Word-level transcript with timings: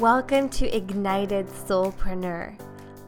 Welcome 0.00 0.48
to 0.52 0.74
Ignited 0.74 1.46
Soulpreneur. 1.48 2.58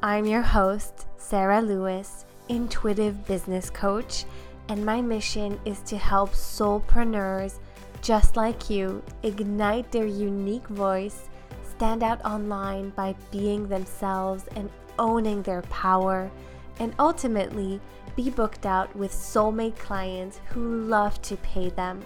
I'm 0.02 0.26
your 0.26 0.42
host, 0.42 1.06
Sarah 1.16 1.62
Lewis, 1.62 2.26
intuitive 2.50 3.26
business 3.26 3.70
coach, 3.70 4.26
and 4.68 4.84
my 4.84 5.00
mission 5.00 5.58
is 5.64 5.80
to 5.84 5.96
help 5.96 6.32
soulpreneurs 6.32 7.60
just 8.02 8.36
like 8.36 8.68
you 8.68 9.02
ignite 9.22 9.90
their 9.90 10.04
unique 10.04 10.68
voice, 10.68 11.30
stand 11.62 12.02
out 12.02 12.22
online 12.26 12.90
by 12.90 13.14
being 13.30 13.66
themselves 13.68 14.44
and 14.54 14.68
owning 14.98 15.40
their 15.44 15.62
power, 15.62 16.30
and 16.78 16.94
ultimately 16.98 17.80
be 18.16 18.28
booked 18.28 18.66
out 18.66 18.94
with 18.94 19.12
soulmate 19.12 19.78
clients 19.78 20.42
who 20.50 20.82
love 20.82 21.22
to 21.22 21.38
pay 21.38 21.70
them. 21.70 22.02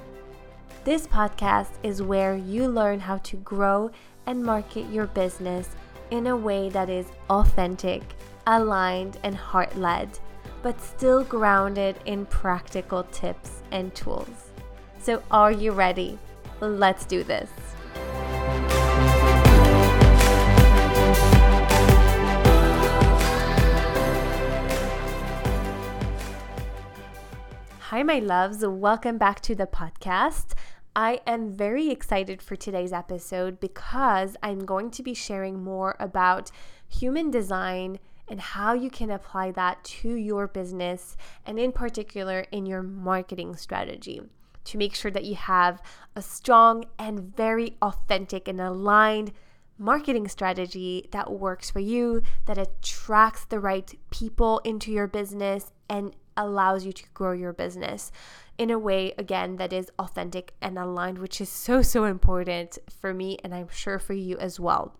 This 0.84 1.08
podcast 1.08 1.70
is 1.82 2.02
where 2.02 2.36
you 2.36 2.68
learn 2.68 3.00
how 3.00 3.16
to 3.16 3.36
grow 3.38 3.90
and 4.26 4.42
market 4.42 4.90
your 4.90 5.06
business 5.06 5.68
in 6.10 6.26
a 6.26 6.36
way 6.36 6.68
that 6.70 6.88
is 6.88 7.06
authentic, 7.30 8.02
aligned, 8.46 9.18
and 9.22 9.34
heart 9.34 9.76
led, 9.76 10.08
but 10.62 10.80
still 10.80 11.24
grounded 11.24 11.96
in 12.04 12.26
practical 12.26 13.04
tips 13.04 13.62
and 13.72 13.94
tools. 13.94 14.50
So, 15.00 15.22
are 15.30 15.52
you 15.52 15.72
ready? 15.72 16.18
Let's 16.60 17.04
do 17.04 17.22
this. 17.22 17.50
Hi, 27.90 28.02
my 28.02 28.18
loves. 28.18 28.66
Welcome 28.66 29.16
back 29.16 29.40
to 29.42 29.54
the 29.54 29.66
podcast. 29.66 30.54
I 30.98 31.20
am 31.26 31.52
very 31.52 31.90
excited 31.90 32.40
for 32.40 32.56
today's 32.56 32.90
episode 32.90 33.60
because 33.60 34.34
I'm 34.42 34.64
going 34.64 34.90
to 34.92 35.02
be 35.02 35.12
sharing 35.12 35.62
more 35.62 35.94
about 36.00 36.50
human 36.88 37.30
design 37.30 37.98
and 38.26 38.40
how 38.40 38.72
you 38.72 38.88
can 38.88 39.10
apply 39.10 39.50
that 39.50 39.84
to 39.84 40.14
your 40.14 40.48
business 40.48 41.18
and, 41.44 41.58
in 41.58 41.72
particular, 41.72 42.46
in 42.50 42.64
your 42.64 42.82
marketing 42.82 43.56
strategy 43.56 44.22
to 44.64 44.78
make 44.78 44.94
sure 44.94 45.10
that 45.10 45.24
you 45.24 45.34
have 45.34 45.82
a 46.16 46.22
strong 46.22 46.86
and 46.98 47.36
very 47.36 47.76
authentic 47.82 48.48
and 48.48 48.58
aligned 48.58 49.32
marketing 49.76 50.26
strategy 50.26 51.10
that 51.12 51.30
works 51.30 51.70
for 51.70 51.80
you, 51.80 52.22
that 52.46 52.56
attracts 52.56 53.44
the 53.44 53.60
right 53.60 53.92
people 54.10 54.60
into 54.60 54.90
your 54.90 55.06
business 55.06 55.72
and 55.90 56.16
allows 56.38 56.86
you 56.86 56.92
to 56.92 57.04
grow 57.12 57.32
your 57.32 57.52
business 57.52 58.10
in 58.58 58.70
a 58.70 58.78
way, 58.78 59.14
again, 59.18 59.56
that 59.56 59.72
is 59.72 59.90
authentic 59.98 60.54
and 60.60 60.78
aligned, 60.78 61.18
which 61.18 61.40
is 61.40 61.48
so, 61.48 61.82
so 61.82 62.04
important 62.04 62.78
for 62.88 63.12
me 63.12 63.38
and 63.44 63.54
I'm 63.54 63.68
sure 63.68 63.98
for 63.98 64.14
you 64.14 64.36
as 64.38 64.58
well. 64.58 64.94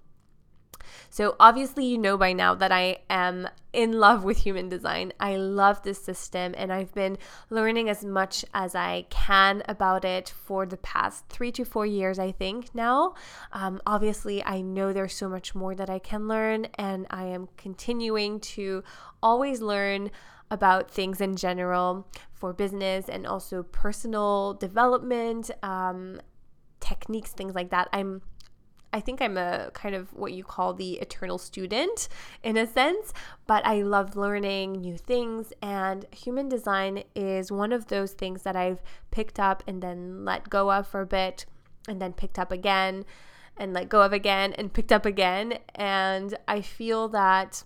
So, 1.10 1.36
obviously, 1.40 1.84
you 1.84 1.98
know 1.98 2.16
by 2.16 2.32
now 2.32 2.54
that 2.54 2.72
I 2.72 2.98
am 3.10 3.48
in 3.72 3.92
love 3.92 4.24
with 4.24 4.38
human 4.38 4.68
design. 4.68 5.12
I 5.20 5.36
love 5.36 5.82
this 5.82 6.02
system, 6.02 6.54
and 6.56 6.72
I've 6.72 6.94
been 6.94 7.18
learning 7.50 7.88
as 7.88 8.04
much 8.04 8.44
as 8.54 8.74
I 8.74 9.06
can 9.10 9.62
about 9.68 10.04
it 10.04 10.32
for 10.44 10.64
the 10.64 10.77
past 10.78 11.24
three 11.28 11.52
to 11.52 11.64
four 11.64 11.86
years, 11.86 12.18
I 12.18 12.32
think 12.32 12.74
now. 12.74 13.14
Um, 13.52 13.80
obviously, 13.86 14.44
I 14.44 14.60
know 14.60 14.92
there's 14.92 15.14
so 15.14 15.28
much 15.28 15.54
more 15.54 15.74
that 15.74 15.90
I 15.90 15.98
can 15.98 16.28
learn, 16.28 16.68
and 16.77 17.06
I 17.10 17.24
am 17.24 17.48
continuing 17.56 18.40
to 18.40 18.82
always 19.22 19.60
learn 19.60 20.10
about 20.50 20.91
things 20.91 21.20
in 21.20 21.36
general 21.36 22.06
for 22.33 22.52
business 22.52 23.08
and 23.08 23.27
also 23.27 23.62
personal 23.62 24.55
development 24.55 25.50
um, 25.62 26.20
techniques, 26.80 27.30
things 27.30 27.55
like 27.55 27.70
that. 27.70 27.89
I'm 27.92 28.22
I 28.92 29.00
think 29.00 29.20
I'm 29.20 29.36
a 29.36 29.70
kind 29.74 29.94
of 29.94 30.12
what 30.14 30.33
you 30.33 30.42
call 30.42 30.72
the 30.72 30.94
eternal 30.94 31.36
student 31.36 32.08
in 32.42 32.57
a 32.57 32.67
sense, 32.67 33.12
but 33.46 33.67
I 33.67 33.83
love 33.83 34.17
learning 34.17 34.73
new 34.73 34.96
things. 34.96 35.52
And 35.61 36.07
human 36.12 36.48
design 36.48 37.02
is 37.14 37.52
one 37.52 37.73
of 37.73 37.89
those 37.89 38.13
things 38.13 38.42
that 38.42 38.57
I've 38.57 38.80
picked 39.11 39.39
up 39.39 39.63
and 39.67 39.83
then 39.83 40.24
let 40.24 40.48
go 40.48 40.73
of 40.73 40.86
for 40.86 41.02
a 41.02 41.07
bit, 41.07 41.45
and 41.86 42.01
then 42.01 42.14
picked 42.14 42.39
up 42.39 42.51
again, 42.51 43.05
and 43.58 43.74
let 43.74 43.90
go 43.90 44.01
of 44.01 44.14
again, 44.14 44.55
and 44.55 44.73
picked 44.73 44.92
up 44.92 45.05
again. 45.05 45.58
And 45.74 46.39
I 46.48 46.63
feel 46.63 47.08
that 47.08 47.64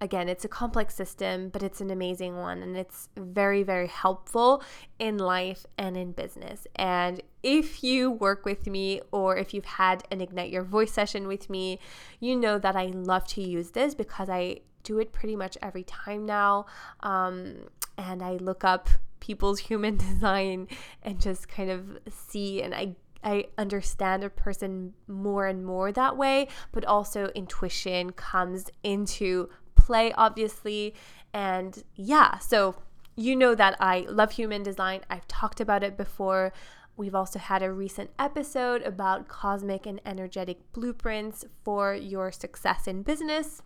again, 0.00 0.28
it's 0.28 0.44
a 0.44 0.48
complex 0.48 0.94
system, 0.94 1.48
but 1.48 1.62
it's 1.62 1.80
an 1.80 1.90
amazing 1.90 2.36
one 2.36 2.62
and 2.62 2.76
it's 2.76 3.08
very, 3.16 3.62
very 3.62 3.86
helpful 3.86 4.62
in 4.98 5.16
life 5.18 5.64
and 5.78 5.96
in 5.96 6.12
business. 6.12 6.66
And 6.76 7.22
if 7.42 7.82
you 7.82 8.10
work 8.10 8.44
with 8.44 8.66
me 8.66 9.00
or 9.10 9.36
if 9.36 9.54
you've 9.54 9.64
had 9.64 10.02
an 10.10 10.20
Ignite 10.20 10.50
Your 10.50 10.64
Voice 10.64 10.92
session 10.92 11.26
with 11.26 11.48
me, 11.48 11.78
you 12.20 12.36
know 12.36 12.58
that 12.58 12.76
I 12.76 12.86
love 12.86 13.26
to 13.28 13.42
use 13.42 13.70
this 13.70 13.94
because 13.94 14.28
I 14.28 14.60
do 14.82 14.98
it 14.98 15.12
pretty 15.12 15.34
much 15.34 15.56
every 15.62 15.84
time 15.84 16.26
now. 16.26 16.66
Um, 17.00 17.68
and 17.96 18.22
I 18.22 18.32
look 18.32 18.64
up 18.64 18.88
people's 19.20 19.58
human 19.70 19.96
design 19.96 20.68
and 21.02 21.20
just 21.20 21.48
kind 21.48 21.70
of 21.70 21.98
see 22.10 22.62
and 22.62 22.74
I 22.74 22.96
I 23.24 23.46
understand 23.58 24.22
a 24.22 24.30
person 24.30 24.92
more 25.08 25.48
and 25.48 25.66
more 25.66 25.90
that 25.90 26.16
way, 26.16 26.46
but 26.70 26.84
also 26.84 27.26
intuition 27.34 28.12
comes 28.12 28.70
into 28.84 29.48
play, 29.86 30.12
obviously. 30.12 30.94
And 31.32 31.84
yeah, 31.94 32.38
so 32.38 32.74
you 33.14 33.36
know 33.36 33.54
that 33.54 33.76
I 33.80 34.06
love 34.08 34.32
human 34.32 34.62
design. 34.62 35.00
I've 35.08 35.28
talked 35.28 35.60
about 35.60 35.82
it 35.82 35.96
before. 35.96 36.52
We've 36.96 37.14
also 37.14 37.38
had 37.38 37.62
a 37.62 37.72
recent 37.72 38.10
episode 38.18 38.82
about 38.82 39.28
cosmic 39.28 39.86
and 39.86 40.00
energetic 40.04 40.58
blueprints 40.72 41.44
for 41.62 41.94
your 41.94 42.32
success 42.32 42.86
in 42.86 43.02
business. 43.02 43.62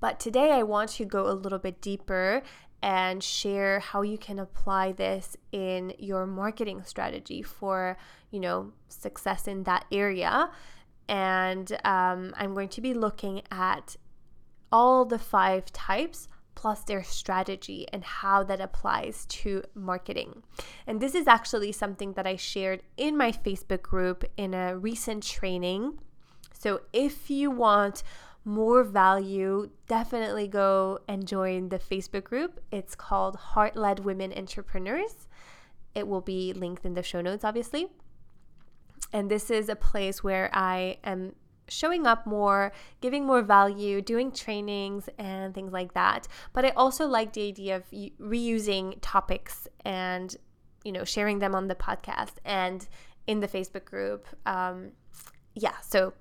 But 0.00 0.18
today 0.18 0.50
I 0.52 0.62
want 0.62 0.90
to 0.90 1.04
go 1.04 1.28
a 1.28 1.32
little 1.32 1.58
bit 1.58 1.80
deeper 1.80 2.42
and 2.82 3.22
share 3.22 3.80
how 3.80 4.02
you 4.02 4.18
can 4.18 4.38
apply 4.38 4.92
this 4.92 5.36
in 5.52 5.94
your 5.98 6.26
marketing 6.26 6.82
strategy 6.84 7.42
for, 7.42 7.96
you 8.30 8.40
know, 8.40 8.72
success 8.88 9.48
in 9.48 9.62
that 9.64 9.86
area. 9.90 10.50
And 11.08 11.72
um, 11.84 12.34
I'm 12.36 12.52
going 12.54 12.68
to 12.70 12.80
be 12.80 12.92
looking 12.92 13.42
at 13.50 13.96
all 14.74 15.04
the 15.04 15.20
five 15.20 15.72
types 15.72 16.26
plus 16.56 16.82
their 16.82 17.04
strategy 17.04 17.86
and 17.92 18.02
how 18.02 18.42
that 18.42 18.60
applies 18.60 19.24
to 19.26 19.62
marketing. 19.72 20.42
And 20.84 21.00
this 21.00 21.14
is 21.14 21.28
actually 21.28 21.70
something 21.70 22.14
that 22.14 22.26
I 22.26 22.34
shared 22.34 22.82
in 22.96 23.16
my 23.16 23.30
Facebook 23.30 23.82
group 23.82 24.24
in 24.36 24.52
a 24.52 24.76
recent 24.76 25.22
training. 25.22 26.00
So 26.52 26.80
if 26.92 27.30
you 27.30 27.52
want 27.52 28.02
more 28.44 28.82
value, 28.82 29.70
definitely 29.86 30.48
go 30.48 30.98
and 31.06 31.26
join 31.26 31.68
the 31.68 31.78
Facebook 31.78 32.24
group. 32.24 32.60
It's 32.72 32.96
called 32.96 33.36
Heart 33.36 33.76
Led 33.76 34.00
Women 34.00 34.32
Entrepreneurs. 34.36 35.28
It 35.94 36.08
will 36.08 36.20
be 36.20 36.52
linked 36.52 36.84
in 36.84 36.94
the 36.94 37.02
show 37.04 37.20
notes, 37.20 37.44
obviously. 37.44 37.86
And 39.12 39.30
this 39.30 39.52
is 39.52 39.68
a 39.68 39.76
place 39.76 40.24
where 40.24 40.50
I 40.52 40.98
am 41.04 41.36
showing 41.68 42.06
up 42.06 42.26
more, 42.26 42.72
giving 43.00 43.26
more 43.26 43.42
value, 43.42 44.00
doing 44.00 44.30
trainings 44.32 45.08
and 45.18 45.54
things 45.54 45.72
like 45.72 45.94
that. 45.94 46.28
But 46.52 46.64
I 46.64 46.70
also 46.70 47.06
like 47.06 47.32
the 47.32 47.48
idea 47.48 47.76
of 47.76 47.84
reusing 47.90 48.98
topics 49.00 49.68
and 49.84 50.36
you 50.84 50.92
know 50.92 51.04
sharing 51.04 51.38
them 51.38 51.54
on 51.54 51.68
the 51.68 51.74
podcast 51.74 52.34
and 52.44 52.86
in 53.26 53.40
the 53.40 53.48
Facebook 53.48 53.84
group. 53.84 54.26
Um, 54.46 54.92
yeah, 55.54 55.74
so 55.80 56.12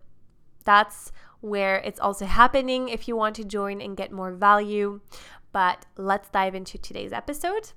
that's 0.63 1.11
where 1.41 1.77
it's 1.79 1.99
also 1.99 2.25
happening 2.25 2.87
if 2.87 3.07
you 3.07 3.15
want 3.15 3.35
to 3.35 3.43
join 3.43 3.81
and 3.81 3.97
get 3.97 4.11
more 4.11 4.31
value. 4.31 5.01
But 5.51 5.85
let's 5.97 6.29
dive 6.29 6.55
into 6.55 6.77
today's 6.77 7.11
episode. 7.13 7.73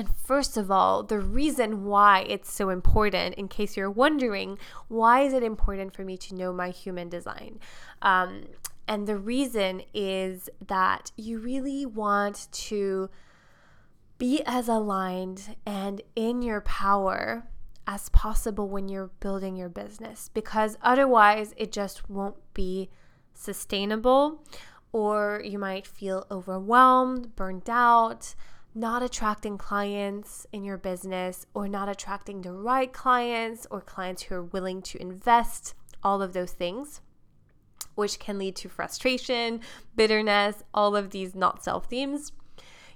And 0.00 0.16
first 0.16 0.56
of 0.56 0.70
all, 0.70 1.02
the 1.02 1.18
reason 1.18 1.84
why 1.84 2.24
it's 2.26 2.50
so 2.50 2.70
important, 2.70 3.34
in 3.34 3.48
case 3.48 3.76
you're 3.76 3.90
wondering, 3.90 4.58
why 4.88 5.20
is 5.20 5.34
it 5.34 5.42
important 5.42 5.92
for 5.94 6.04
me 6.04 6.16
to 6.16 6.34
know 6.34 6.54
my 6.54 6.70
human 6.70 7.10
design? 7.10 7.58
Um, 8.00 8.44
and 8.88 9.06
the 9.06 9.18
reason 9.18 9.82
is 9.92 10.48
that 10.66 11.12
you 11.18 11.38
really 11.38 11.84
want 11.84 12.48
to 12.50 13.10
be 14.16 14.40
as 14.46 14.68
aligned 14.68 15.54
and 15.66 16.00
in 16.16 16.40
your 16.40 16.62
power 16.62 17.46
as 17.86 18.08
possible 18.08 18.70
when 18.70 18.88
you're 18.88 19.10
building 19.20 19.54
your 19.54 19.68
business 19.68 20.30
because 20.32 20.78
otherwise 20.80 21.52
it 21.58 21.72
just 21.72 22.08
won't 22.08 22.36
be 22.54 22.88
sustainable 23.34 24.42
or 24.92 25.42
you 25.44 25.58
might 25.58 25.86
feel 25.86 26.26
overwhelmed, 26.30 27.36
burned 27.36 27.68
out 27.68 28.34
not 28.74 29.02
attracting 29.02 29.58
clients 29.58 30.46
in 30.52 30.64
your 30.64 30.78
business 30.78 31.46
or 31.54 31.66
not 31.66 31.88
attracting 31.88 32.42
the 32.42 32.52
right 32.52 32.92
clients 32.92 33.66
or 33.70 33.80
clients 33.80 34.22
who 34.22 34.34
are 34.36 34.42
willing 34.42 34.80
to 34.82 35.00
invest, 35.00 35.74
all 36.02 36.22
of 36.22 36.32
those 36.32 36.52
things, 36.52 37.00
which 37.94 38.18
can 38.18 38.38
lead 38.38 38.56
to 38.56 38.68
frustration, 38.68 39.60
bitterness, 39.96 40.62
all 40.72 40.94
of 40.94 41.10
these 41.10 41.34
not 41.34 41.64
self 41.64 41.86
themes. 41.86 42.32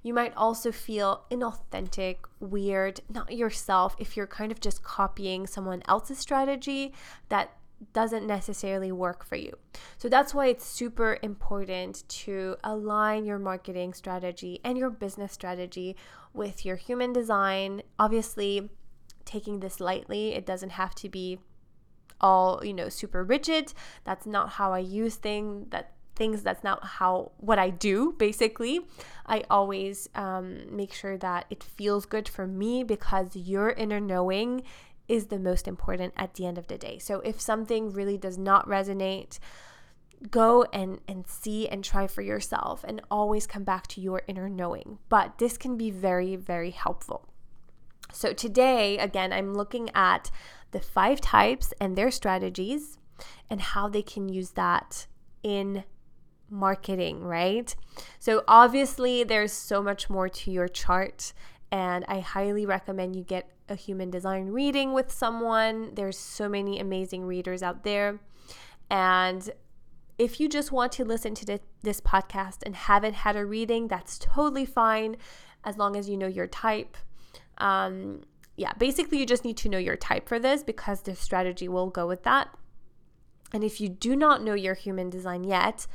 You 0.02 0.12
might 0.12 0.36
also 0.36 0.70
feel 0.70 1.24
inauthentic, 1.30 2.18
weird, 2.38 3.00
not 3.08 3.32
yourself 3.32 3.96
if 3.98 4.16
you're 4.16 4.26
kind 4.26 4.52
of 4.52 4.60
just 4.60 4.82
copying 4.82 5.46
someone 5.46 5.82
else's 5.88 6.18
strategy 6.18 6.92
that 7.30 7.56
doesn't 7.92 8.26
necessarily 8.26 8.92
work 8.92 9.24
for 9.24 9.36
you. 9.36 9.56
So 9.98 10.08
that's 10.08 10.34
why 10.34 10.46
it's 10.46 10.66
super 10.66 11.18
important 11.22 12.08
to 12.08 12.56
align 12.64 13.24
your 13.24 13.38
marketing 13.38 13.94
strategy 13.94 14.60
and 14.64 14.78
your 14.78 14.90
business 14.90 15.32
strategy 15.32 15.96
with 16.32 16.64
your 16.64 16.76
human 16.76 17.12
design. 17.12 17.82
Obviously, 17.98 18.70
taking 19.24 19.60
this 19.60 19.80
lightly, 19.80 20.34
it 20.34 20.46
doesn't 20.46 20.70
have 20.70 20.94
to 20.96 21.08
be 21.08 21.38
all, 22.20 22.64
you 22.64 22.72
know, 22.72 22.88
super 22.88 23.24
rigid. 23.24 23.72
That's 24.04 24.26
not 24.26 24.50
how 24.50 24.72
I 24.72 24.78
use 24.78 25.16
things. 25.16 25.68
That 25.70 25.94
things 26.16 26.42
that's 26.42 26.62
not 26.62 26.84
how 26.84 27.32
what 27.38 27.58
I 27.58 27.70
do 27.70 28.14
basically. 28.18 28.80
I 29.26 29.44
always 29.50 30.08
um, 30.14 30.74
make 30.74 30.92
sure 30.92 31.18
that 31.18 31.46
it 31.50 31.62
feels 31.62 32.06
good 32.06 32.28
for 32.28 32.46
me 32.46 32.84
because 32.84 33.34
your 33.34 33.70
inner 33.70 34.00
knowing 34.00 34.62
is 35.08 35.26
the 35.26 35.38
most 35.38 35.68
important 35.68 36.14
at 36.16 36.34
the 36.34 36.46
end 36.46 36.58
of 36.58 36.66
the 36.66 36.78
day. 36.78 36.98
So 36.98 37.20
if 37.20 37.40
something 37.40 37.92
really 37.92 38.16
does 38.16 38.38
not 38.38 38.66
resonate, 38.66 39.38
go 40.30 40.64
and 40.72 41.00
and 41.06 41.26
see 41.26 41.68
and 41.68 41.84
try 41.84 42.06
for 42.06 42.22
yourself 42.22 42.84
and 42.84 43.02
always 43.10 43.46
come 43.46 43.64
back 43.64 43.86
to 43.88 44.00
your 44.00 44.22
inner 44.26 44.48
knowing. 44.48 44.98
But 45.08 45.38
this 45.38 45.58
can 45.58 45.76
be 45.76 45.90
very 45.90 46.36
very 46.36 46.70
helpful. 46.70 47.28
So 48.12 48.32
today 48.32 48.98
again 48.98 49.32
I'm 49.32 49.54
looking 49.54 49.90
at 49.94 50.30
the 50.70 50.80
five 50.80 51.20
types 51.20 51.72
and 51.80 51.96
their 51.96 52.10
strategies 52.10 52.98
and 53.48 53.60
how 53.60 53.88
they 53.88 54.02
can 54.02 54.28
use 54.28 54.50
that 54.50 55.06
in 55.42 55.84
marketing, 56.50 57.22
right? 57.22 57.74
So 58.18 58.44
obviously 58.48 59.24
there's 59.24 59.52
so 59.52 59.82
much 59.82 60.08
more 60.08 60.28
to 60.28 60.50
your 60.50 60.68
chart 60.68 61.32
and 61.70 62.04
I 62.08 62.20
highly 62.20 62.66
recommend 62.66 63.16
you 63.16 63.24
get 63.24 63.50
a 63.68 63.74
human 63.74 64.10
design 64.10 64.46
reading 64.48 64.92
with 64.92 65.10
someone. 65.10 65.94
There's 65.94 66.18
so 66.18 66.48
many 66.48 66.78
amazing 66.78 67.24
readers 67.24 67.62
out 67.62 67.84
there. 67.84 68.20
And 68.90 69.50
if 70.18 70.38
you 70.38 70.48
just 70.48 70.70
want 70.70 70.92
to 70.92 71.04
listen 71.04 71.34
to 71.34 71.60
this 71.82 72.00
podcast 72.00 72.58
and 72.64 72.76
haven't 72.76 73.14
had 73.14 73.36
a 73.36 73.44
reading, 73.44 73.88
that's 73.88 74.18
totally 74.18 74.66
fine 74.66 75.16
as 75.64 75.76
long 75.76 75.96
as 75.96 76.08
you 76.08 76.16
know 76.16 76.26
your 76.26 76.46
type. 76.46 76.96
Um, 77.58 78.22
yeah, 78.56 78.72
basically, 78.78 79.18
you 79.18 79.26
just 79.26 79.44
need 79.44 79.56
to 79.58 79.68
know 79.68 79.78
your 79.78 79.96
type 79.96 80.28
for 80.28 80.38
this 80.38 80.62
because 80.62 81.02
the 81.02 81.16
strategy 81.16 81.68
will 81.68 81.88
go 81.88 82.06
with 82.06 82.22
that. 82.22 82.48
And 83.52 83.64
if 83.64 83.80
you 83.80 83.88
do 83.88 84.14
not 84.14 84.42
know 84.42 84.54
your 84.54 84.74
human 84.74 85.10
design 85.10 85.44
yet, 85.44 85.86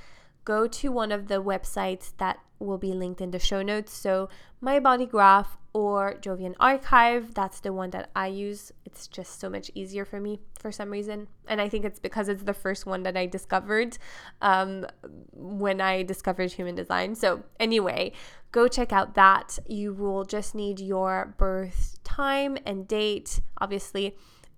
go 0.44 0.68
to 0.68 0.92
one 0.92 1.12
of 1.12 1.27
the 1.27 1.42
websites 1.42 2.13
that 2.18 2.39
will 2.57 2.77
be 2.77 2.92
linked 2.92 3.22
in 3.22 3.31
the 3.31 3.39
show 3.39 3.62
notes. 3.62 3.94
So, 3.94 4.30
My 4.60 4.80
Body 4.80 5.06
Graph 5.06 5.57
or 5.74 6.16
Jovian 6.21 6.56
Archive. 6.60 7.33
That's 7.33 7.60
the 7.60 7.71
one 7.71 7.92
that 7.92 8.10
I 8.16 8.27
use. 8.27 8.71
It's 8.86 9.07
just 9.07 9.39
so 9.39 9.50
much 9.50 9.69
easier 9.75 10.06
for 10.06 10.19
me 10.19 10.39
for 10.60 10.71
some 10.71 10.89
reason. 10.89 11.27
And 11.48 11.62
I 11.62 11.69
think 11.69 11.86
it's 11.86 12.00
because 12.00 12.30
it's 12.30 12.44
the 12.44 12.54
first 12.54 12.86
one 12.86 13.04
that 13.04 13.16
I 13.16 13.25
discovered 13.25 13.98
um, 14.42 14.86
when 15.33 15.81
I 15.81 16.04
discovered 16.04 16.51
human 16.51 16.75
design. 16.75 17.16
So, 17.16 17.44
anyway, 17.60 18.13
go 18.51 18.68
check 18.68 18.92
out 18.92 19.13
that. 19.16 19.60
You 19.68 19.94
will 19.94 20.25
just 20.25 20.56
need 20.56 20.80
your 20.80 21.36
birth 21.38 22.00
time 22.04 22.57
and 22.65 22.88
date, 22.88 23.39
obviously, 23.60 24.15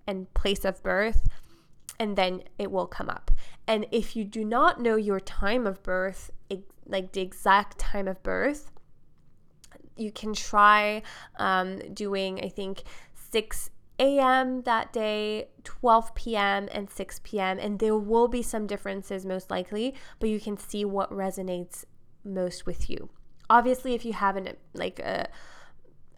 and 0.08 0.34
place 0.34 0.66
of 0.66 0.82
birth. 0.82 1.28
And 2.00 2.16
then 2.16 2.44
it 2.58 2.72
will 2.72 2.88
come 2.88 3.10
up. 3.10 3.32
And 3.68 3.86
if 3.92 4.16
you 4.16 4.24
do 4.24 4.44
not 4.44 4.82
know 4.82 4.96
your 4.96 5.20
time 5.20 5.68
of 5.68 5.84
birth, 5.84 6.32
like 6.92 7.14
the 7.14 7.22
exact 7.22 7.78
time 7.78 8.08
of 8.08 8.22
birth, 8.24 8.71
you 9.96 10.12
can 10.12 10.34
try 10.34 11.02
um, 11.38 11.80
doing, 11.94 12.44
I 12.44 12.50
think, 12.50 12.84
6 13.32 13.70
a.m. 14.00 14.64
that 14.64 14.92
day, 14.92 15.50
12 15.64 16.16
p.m., 16.16 16.68
and 16.72 16.90
6 16.90 17.22
p.m. 17.24 17.60
And 17.60 17.80
there 17.80 17.96
will 17.96 18.28
be 18.28 18.42
some 18.42 18.68
differences, 18.68 19.26
most 19.26 19.52
likely, 19.52 19.94
but 20.20 20.30
you 20.30 20.40
can 20.40 20.58
see 20.58 20.84
what 20.86 21.12
resonates 21.12 21.86
most 22.24 22.66
with 22.66 22.90
you. 22.90 23.10
Obviously, 23.50 23.94
if 23.94 24.06
you 24.06 24.14
have 24.14 24.36
an 24.38 24.56
like 24.74 25.00
a 25.00 25.28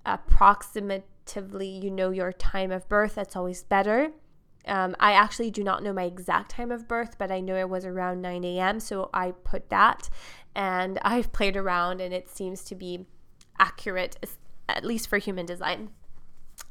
approximatively, 0.05 1.81
you 1.81 1.89
know 1.89 2.11
your 2.11 2.31
time 2.31 2.71
of 2.71 2.87
birth, 2.87 3.15
that's 3.15 3.35
always 3.35 3.63
better. 3.63 4.11
Um, 4.65 4.95
I 4.99 5.13
actually 5.13 5.51
do 5.51 5.63
not 5.63 5.83
know 5.83 5.91
my 5.91 6.03
exact 6.03 6.51
time 6.51 6.71
of 6.71 6.87
birth, 6.87 7.17
but 7.17 7.31
I 7.31 7.41
know 7.41 7.55
it 7.55 7.69
was 7.69 7.85
around 7.85 8.21
9 8.21 8.43
a.m. 8.45 8.79
So 8.79 9.09
I 9.13 9.31
put 9.31 9.69
that 9.69 10.09
and 10.55 10.99
I've 11.03 11.33
played 11.33 11.57
around 11.57 11.99
and 12.01 12.13
it 12.13 12.29
seems 12.29 12.63
to 12.65 12.75
be 12.75 13.05
accurate, 13.59 14.17
at 14.67 14.85
least 14.85 15.07
for 15.07 15.17
human 15.17 15.45
design. 15.45 15.89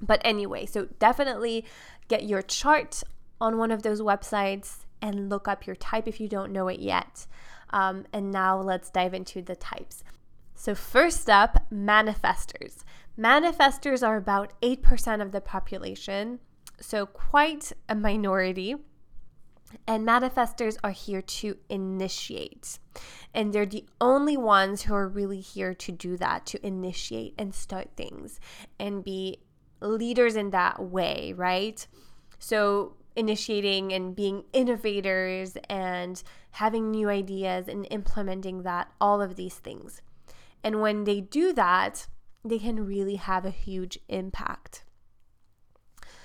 But 0.00 0.20
anyway, 0.24 0.66
so 0.66 0.88
definitely 0.98 1.64
get 2.08 2.24
your 2.24 2.42
chart 2.42 3.02
on 3.40 3.58
one 3.58 3.70
of 3.70 3.82
those 3.82 4.00
websites 4.00 4.86
and 5.00 5.28
look 5.28 5.48
up 5.48 5.66
your 5.66 5.76
type 5.76 6.06
if 6.06 6.20
you 6.20 6.28
don't 6.28 6.52
know 6.52 6.68
it 6.68 6.80
yet. 6.80 7.26
Um, 7.70 8.06
and 8.12 8.30
now 8.30 8.60
let's 8.60 8.90
dive 8.90 9.14
into 9.14 9.42
the 9.42 9.56
types. 9.56 10.04
So, 10.54 10.74
first 10.74 11.28
up, 11.28 11.66
manifestors. 11.72 12.84
Manifestors 13.18 14.06
are 14.06 14.16
about 14.16 14.52
8% 14.60 15.20
of 15.20 15.32
the 15.32 15.40
population, 15.40 16.38
so 16.80 17.06
quite 17.06 17.72
a 17.88 17.94
minority. 17.94 18.76
And 19.86 20.06
manifestors 20.06 20.76
are 20.84 20.90
here 20.90 21.22
to 21.22 21.56
initiate. 21.68 22.78
And 23.34 23.52
they're 23.52 23.66
the 23.66 23.86
only 24.00 24.36
ones 24.36 24.82
who 24.82 24.94
are 24.94 25.08
really 25.08 25.40
here 25.40 25.74
to 25.74 25.92
do 25.92 26.16
that, 26.18 26.46
to 26.46 26.66
initiate 26.66 27.34
and 27.38 27.54
start 27.54 27.90
things 27.96 28.38
and 28.78 29.04
be 29.04 29.38
leaders 29.80 30.36
in 30.36 30.50
that 30.50 30.82
way, 30.82 31.32
right? 31.36 31.86
So, 32.38 32.96
initiating 33.14 33.92
and 33.92 34.16
being 34.16 34.44
innovators 34.52 35.56
and 35.68 36.22
having 36.52 36.90
new 36.90 37.08
ideas 37.10 37.68
and 37.68 37.86
implementing 37.90 38.62
that, 38.62 38.90
all 39.00 39.20
of 39.20 39.36
these 39.36 39.54
things. 39.54 40.00
And 40.64 40.80
when 40.80 41.04
they 41.04 41.20
do 41.20 41.52
that, 41.52 42.06
they 42.44 42.58
can 42.58 42.86
really 42.86 43.16
have 43.16 43.44
a 43.44 43.50
huge 43.50 43.98
impact. 44.08 44.84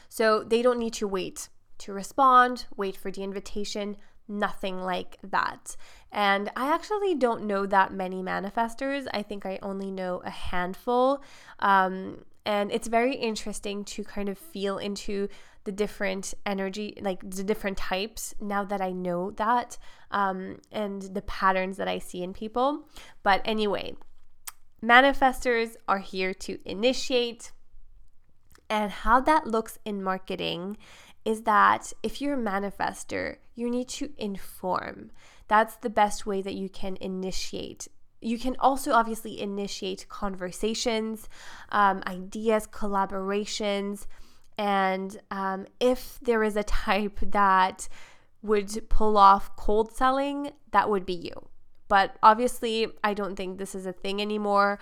So, 0.10 0.44
they 0.44 0.62
don't 0.62 0.80
need 0.80 0.94
to 0.94 1.08
wait 1.08 1.50
to 1.80 1.94
respond, 1.94 2.66
wait 2.76 2.96
for 2.96 3.12
the 3.12 3.24
invitation, 3.24 3.98
nothing 4.28 4.82
like 4.82 5.18
that. 5.24 5.76
And 6.12 6.52
I 6.56 6.74
actually 6.74 7.16
don't 7.16 7.46
know 7.46 7.66
that 7.66 7.94
many 7.94 8.22
manifestors. 8.22 9.08
I 9.14 9.22
think 9.22 9.46
I 9.46 9.60
only 9.62 9.92
know 9.92 10.22
a 10.26 10.30
handful. 10.30 11.24
Um, 11.60 12.26
and 12.46 12.72
it's 12.72 12.88
very 12.88 13.16
interesting 13.16 13.84
to 13.86 14.04
kind 14.04 14.30
of 14.30 14.38
feel 14.38 14.78
into 14.78 15.28
the 15.66 15.72
different 15.72 16.34
energy, 16.46 16.98
like 17.02 17.30
the 17.30 17.44
different 17.44 17.78
types, 17.78 18.34
now 18.40 18.64
that 18.64 18.80
I 18.80 18.92
know 18.92 19.31
that 19.31 19.78
um, 20.12 20.60
and 20.72 21.02
the 21.02 21.22
patterns 21.24 21.76
that 21.76 21.90
I 21.90 22.00
see 22.00 22.24
in 22.24 22.34
people. 22.34 22.88
But 23.22 23.42
anyway, 23.44 23.96
manifestors 24.81 25.76
are 25.88 26.00
here 26.00 26.34
to 26.34 26.57
initiate. 26.64 27.52
And 28.69 28.92
how 28.92 29.22
that 29.22 29.48
looks 29.48 29.80
in 29.86 30.04
marketing 30.04 30.78
is 31.28 31.42
that 31.42 31.92
if 32.02 32.22
you're 32.22 32.36
a 32.36 32.42
manifester, 32.42 33.36
you 33.54 33.69
need 33.69 33.90
to 33.90 34.10
inform. 34.18 35.12
That's 35.50 35.76
the 35.76 35.90
best 35.90 36.26
way 36.26 36.42
that 36.42 36.54
you 36.54 36.69
can 36.69 36.98
initiate. 37.02 37.90
You 38.22 38.40
can 38.40 38.56
also 38.62 38.94
obviously 38.94 39.42
initiate 39.42 40.07
conversations, 40.07 41.28
um, 41.68 42.02
ideas, 42.07 42.66
collaborations. 42.66 44.07
And 44.57 45.19
um, 45.30 45.68
if 45.81 46.18
there 46.22 46.44
is 46.44 46.56
a 46.56 46.64
type 46.64 47.19
that 47.22 47.90
would 48.42 48.88
pull 48.88 49.18
off 49.18 49.54
cold 49.57 49.92
selling, 49.92 50.52
that 50.72 50.90
would 50.90 51.06
be 51.06 51.14
you. 51.14 51.50
But 51.90 52.16
obviously, 52.24 52.88
I 53.04 53.14
don't 53.14 53.36
think 53.36 53.57
this 53.57 53.76
is 53.76 53.86
a 53.86 53.92
thing 53.92 54.22
anymore. 54.22 54.80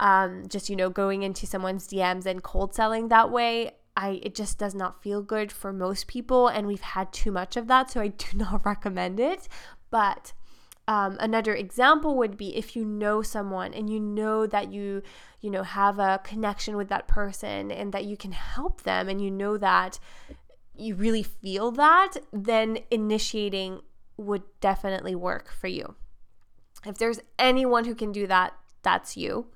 Um, 0.00 0.48
just, 0.48 0.68
you 0.68 0.74
know, 0.74 0.90
going 0.90 1.22
into 1.22 1.46
someone's 1.46 1.86
DMs 1.86 2.26
and 2.26 2.42
cold 2.42 2.74
selling 2.74 3.08
that 3.08 3.30
way. 3.30 3.70
I 3.96 4.20
it 4.22 4.34
just 4.34 4.58
does 4.58 4.74
not 4.74 5.02
feel 5.02 5.22
good 5.22 5.52
for 5.52 5.72
most 5.72 6.06
people 6.06 6.48
and 6.48 6.66
we've 6.66 6.80
had 6.80 7.12
too 7.12 7.30
much 7.30 7.56
of 7.56 7.66
that 7.68 7.90
so 7.90 8.00
I 8.00 8.08
do 8.26 8.36
not 8.36 8.64
recommend 8.64 9.20
it. 9.20 9.48
But 9.90 10.32
um, 10.86 11.16
another 11.18 11.54
example 11.54 12.16
would 12.16 12.36
be 12.36 12.56
if 12.56 12.76
you 12.76 12.84
know 12.84 13.22
someone 13.22 13.72
and 13.72 13.88
you 13.88 13.98
know 13.98 14.46
that 14.46 14.70
you 14.70 15.02
you 15.40 15.50
know 15.50 15.62
have 15.62 15.98
a 15.98 16.20
connection 16.24 16.76
with 16.76 16.88
that 16.88 17.08
person 17.08 17.70
and 17.70 17.92
that 17.92 18.04
you 18.04 18.16
can 18.16 18.32
help 18.32 18.82
them 18.82 19.08
and 19.08 19.20
you 19.20 19.30
know 19.30 19.56
that 19.56 19.98
you 20.76 20.94
really 20.94 21.22
feel 21.22 21.70
that 21.70 22.14
then 22.32 22.78
initiating 22.90 23.80
would 24.16 24.42
definitely 24.60 25.14
work 25.14 25.50
for 25.50 25.68
you. 25.68 25.94
If 26.86 26.98
there's 26.98 27.20
anyone 27.38 27.84
who 27.84 27.94
can 27.94 28.12
do 28.12 28.26
that 28.26 28.54
that's 28.84 29.16
you. 29.16 29.46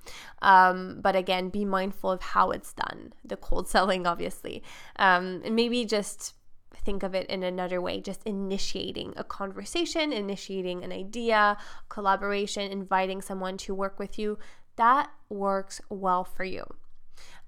Um, 0.43 1.01
but 1.01 1.15
again, 1.15 1.51
be 1.51 1.65
mindful 1.65 2.11
of 2.11 2.21
how 2.21 2.51
it's 2.51 2.73
done, 2.73 3.13
the 3.25 3.37
cold 3.37 3.69
selling, 3.75 4.07
obviously. 4.07 4.63
Um, 4.97 5.43
and 5.45 5.55
maybe 5.55 5.85
just 5.85 6.35
think 6.75 7.03
of 7.03 7.15
it 7.15 7.29
in 7.29 7.43
another 7.43 7.81
way, 7.81 8.01
just 8.01 8.23
initiating 8.25 9.13
a 9.17 9.25
conversation, 9.25 10.13
initiating 10.13 10.83
an 10.85 10.93
idea, 10.93 11.57
collaboration, 11.89 12.71
inviting 12.73 13.21
someone 13.21 13.57
to 13.59 13.75
work 13.75 13.99
with 13.99 14.19
you. 14.19 14.39
That 14.77 15.11
works 15.29 15.81
well 15.89 16.25
for 16.25 16.45
you. 16.45 16.65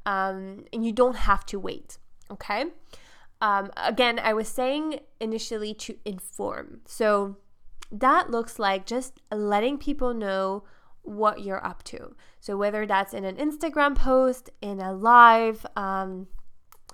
Um, 0.07 0.65
and 0.73 0.85
you 0.85 0.93
don't 0.93 1.17
have 1.17 1.45
to 1.47 1.59
wait, 1.59 1.99
okay? 2.31 2.67
Um, 3.41 3.71
again, 3.77 4.19
I 4.19 4.35
was 4.35 4.49
saying 4.49 5.01
initially 5.21 5.75
to 5.75 5.97
inform. 6.05 6.81
So 6.87 7.37
that 7.91 8.31
looks 8.31 8.59
like 8.59 8.87
just 8.87 9.21
letting 9.33 9.79
people 9.79 10.15
know 10.15 10.65
what 11.03 11.43
you're 11.43 11.65
up 11.65 11.83
to. 11.85 12.15
So 12.41 12.57
whether 12.57 12.87
that's 12.87 13.15
in 13.15 13.25
an 13.25 13.37
Instagram 13.37 13.97
post, 13.97 14.51
in 14.61 14.81
a 14.81 14.93
live, 14.93 15.67
um, 15.77 16.29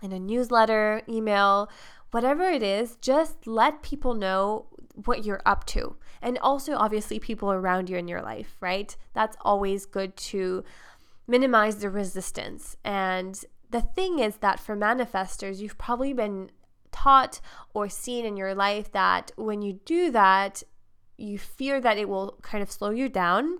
in 0.02 0.12
a 0.12 0.18
newsletter, 0.18 1.02
email, 1.08 1.70
whatever 2.10 2.44
it 2.44 2.62
is, 2.62 2.96
just 2.96 3.46
let 3.46 3.82
people 3.82 4.14
know 4.14 4.66
what 5.04 5.24
you're 5.24 5.42
up 5.44 5.64
to. 5.66 5.96
And 6.22 6.38
also, 6.38 6.74
obviously, 6.74 7.18
people 7.18 7.52
around 7.52 7.90
you 7.90 7.96
in 7.96 8.08
your 8.08 8.22
life, 8.22 8.56
right? 8.60 8.96
That's 9.12 9.36
always 9.42 9.84
good 9.86 10.16
to 10.16 10.64
minimize 11.26 11.76
the 11.76 11.90
resistance. 11.90 12.76
And 12.84 13.44
the 13.70 13.82
thing 13.82 14.18
is 14.18 14.38
that 14.38 14.60
for 14.60 14.76
manifestors, 14.76 15.58
you've 15.58 15.78
probably 15.78 16.12
been 16.12 16.50
taught 16.92 17.40
or 17.74 17.88
seen 17.88 18.24
in 18.24 18.36
your 18.36 18.54
life 18.54 18.90
that 18.92 19.32
when 19.36 19.60
you 19.60 19.74
do 19.84 20.10
that, 20.10 20.62
you 21.18 21.38
fear 21.38 21.80
that 21.80 21.98
it 21.98 22.08
will 22.08 22.38
kind 22.42 22.62
of 22.62 22.70
slow 22.70 22.90
you 22.90 23.08
down 23.08 23.58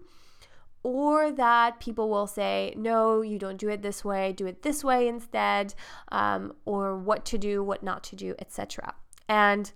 or 0.86 1.32
that 1.32 1.80
people 1.80 2.08
will 2.08 2.28
say, 2.28 2.72
no, 2.76 3.20
you 3.20 3.40
don't 3.40 3.56
do 3.56 3.68
it 3.68 3.82
this 3.82 4.04
way, 4.04 4.32
do 4.32 4.46
it 4.46 4.62
this 4.62 4.84
way 4.84 5.08
instead, 5.08 5.74
um, 6.12 6.52
or 6.64 6.96
what 6.96 7.24
to 7.24 7.36
do, 7.36 7.60
what 7.60 7.82
not 7.82 8.04
to 8.04 8.14
do, 8.14 8.36
etc. 8.38 8.94
And 9.28 9.72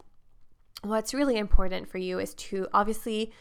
what's 0.82 1.12
really 1.12 1.36
important 1.36 1.88
for 1.88 1.98
you 1.98 2.20
is 2.20 2.32
to 2.34 2.68
obviously 2.72 3.32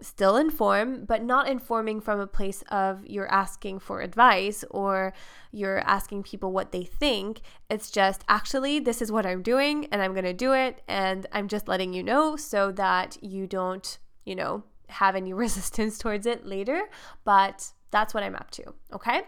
still 0.00 0.36
inform, 0.36 1.04
but 1.04 1.24
not 1.24 1.48
informing 1.48 2.00
from 2.00 2.20
a 2.20 2.28
place 2.28 2.62
of 2.70 3.04
you're 3.04 3.32
asking 3.32 3.80
for 3.80 4.00
advice 4.00 4.64
or 4.70 5.12
you're 5.50 5.80
asking 5.80 6.22
people 6.22 6.52
what 6.52 6.70
they 6.70 6.84
think. 6.84 7.40
It's 7.68 7.90
just 7.90 8.22
actually, 8.28 8.78
this 8.78 9.02
is 9.02 9.10
what 9.10 9.26
I'm 9.26 9.42
doing 9.42 9.86
and 9.86 10.00
I'm 10.00 10.12
going 10.12 10.22
to 10.22 10.32
do 10.32 10.52
it. 10.52 10.80
And 10.86 11.26
I'm 11.32 11.48
just 11.48 11.66
letting 11.66 11.92
you 11.92 12.04
know 12.04 12.36
so 12.36 12.70
that 12.70 13.16
you 13.20 13.48
don't, 13.48 13.98
you 14.24 14.36
know, 14.36 14.62
have 14.88 15.16
any 15.16 15.32
resistance 15.44 15.98
towards 15.98 16.26
it 16.26 16.46
later, 16.46 16.82
but 17.24 17.70
that's 17.90 18.14
what 18.14 18.22
I'm 18.22 18.34
up 18.34 18.50
to. 18.52 18.74
Okay. 18.92 19.22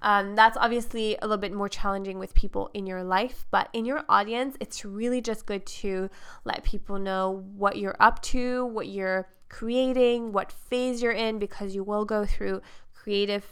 Um, 0.00 0.36
that's 0.36 0.56
obviously 0.56 1.16
a 1.20 1.26
little 1.26 1.40
bit 1.40 1.52
more 1.52 1.68
challenging 1.68 2.18
with 2.18 2.34
people 2.34 2.70
in 2.72 2.86
your 2.86 3.02
life, 3.02 3.46
but 3.50 3.68
in 3.72 3.84
your 3.84 4.04
audience, 4.08 4.56
it's 4.60 4.84
really 4.84 5.20
just 5.20 5.44
good 5.44 5.66
to 5.66 6.08
let 6.44 6.62
people 6.62 6.98
know 6.98 7.44
what 7.56 7.78
you're 7.78 7.96
up 7.98 8.22
to, 8.22 8.64
what 8.66 8.86
you're 8.86 9.28
creating, 9.48 10.32
what 10.32 10.52
phase 10.52 11.02
you're 11.02 11.12
in, 11.12 11.38
because 11.38 11.74
you 11.74 11.82
will 11.82 12.04
go 12.04 12.24
through 12.24 12.62
creative 12.94 13.44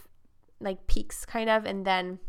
like 0.60 0.86
peaks 0.86 1.24
kind 1.24 1.50
of, 1.50 1.64
and 1.64 1.84
then 1.84 2.20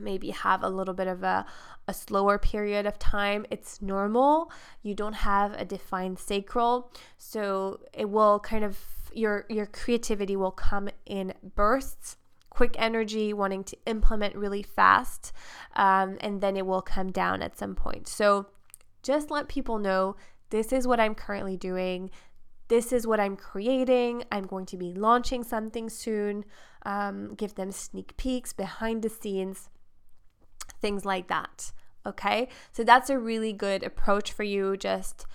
maybe 0.00 0.30
have 0.30 0.62
a 0.62 0.68
little 0.68 0.94
bit 0.94 1.06
of 1.06 1.22
a, 1.22 1.46
a 1.88 1.94
slower 1.94 2.38
period 2.38 2.86
of 2.86 2.98
time. 2.98 3.46
It's 3.50 3.82
normal. 3.82 4.50
You 4.82 4.94
don't 4.94 5.14
have 5.14 5.52
a 5.52 5.64
defined 5.64 6.18
sacral. 6.18 6.92
So 7.18 7.80
it 7.92 8.10
will 8.10 8.40
kind 8.40 8.64
of 8.64 8.78
your 9.12 9.46
your 9.48 9.66
creativity 9.66 10.36
will 10.36 10.50
come 10.50 10.88
in 11.06 11.34
bursts 11.54 12.16
quick 12.48 12.74
energy 12.78 13.32
wanting 13.32 13.64
to 13.64 13.76
implement 13.86 14.34
really 14.34 14.62
fast 14.62 15.32
um, 15.76 16.18
and 16.20 16.40
then 16.40 16.56
it 16.56 16.66
will 16.66 16.82
come 16.82 17.10
down 17.10 17.42
at 17.42 17.56
some 17.56 17.74
point 17.74 18.06
so 18.08 18.46
just 19.02 19.30
let 19.30 19.48
people 19.48 19.78
know 19.78 20.16
this 20.50 20.72
is 20.72 20.86
what 20.86 21.00
i'm 21.00 21.14
currently 21.14 21.56
doing 21.56 22.10
this 22.68 22.92
is 22.92 23.06
what 23.06 23.20
i'm 23.20 23.36
creating 23.36 24.22
i'm 24.30 24.46
going 24.46 24.66
to 24.66 24.76
be 24.76 24.92
launching 24.92 25.42
something 25.42 25.88
soon 25.88 26.44
um, 26.84 27.34
give 27.34 27.54
them 27.54 27.70
sneak 27.70 28.16
peeks 28.16 28.52
behind 28.52 29.02
the 29.02 29.08
scenes 29.08 29.70
things 30.80 31.04
like 31.04 31.28
that. 31.28 31.72
Okay, 32.06 32.48
so 32.72 32.82
that's 32.82 33.10
a 33.10 33.18
really 33.18 33.52
good 33.52 33.82
approach 33.82 34.32
for 34.32 34.42
you, 34.42 34.76
just 34.76 35.26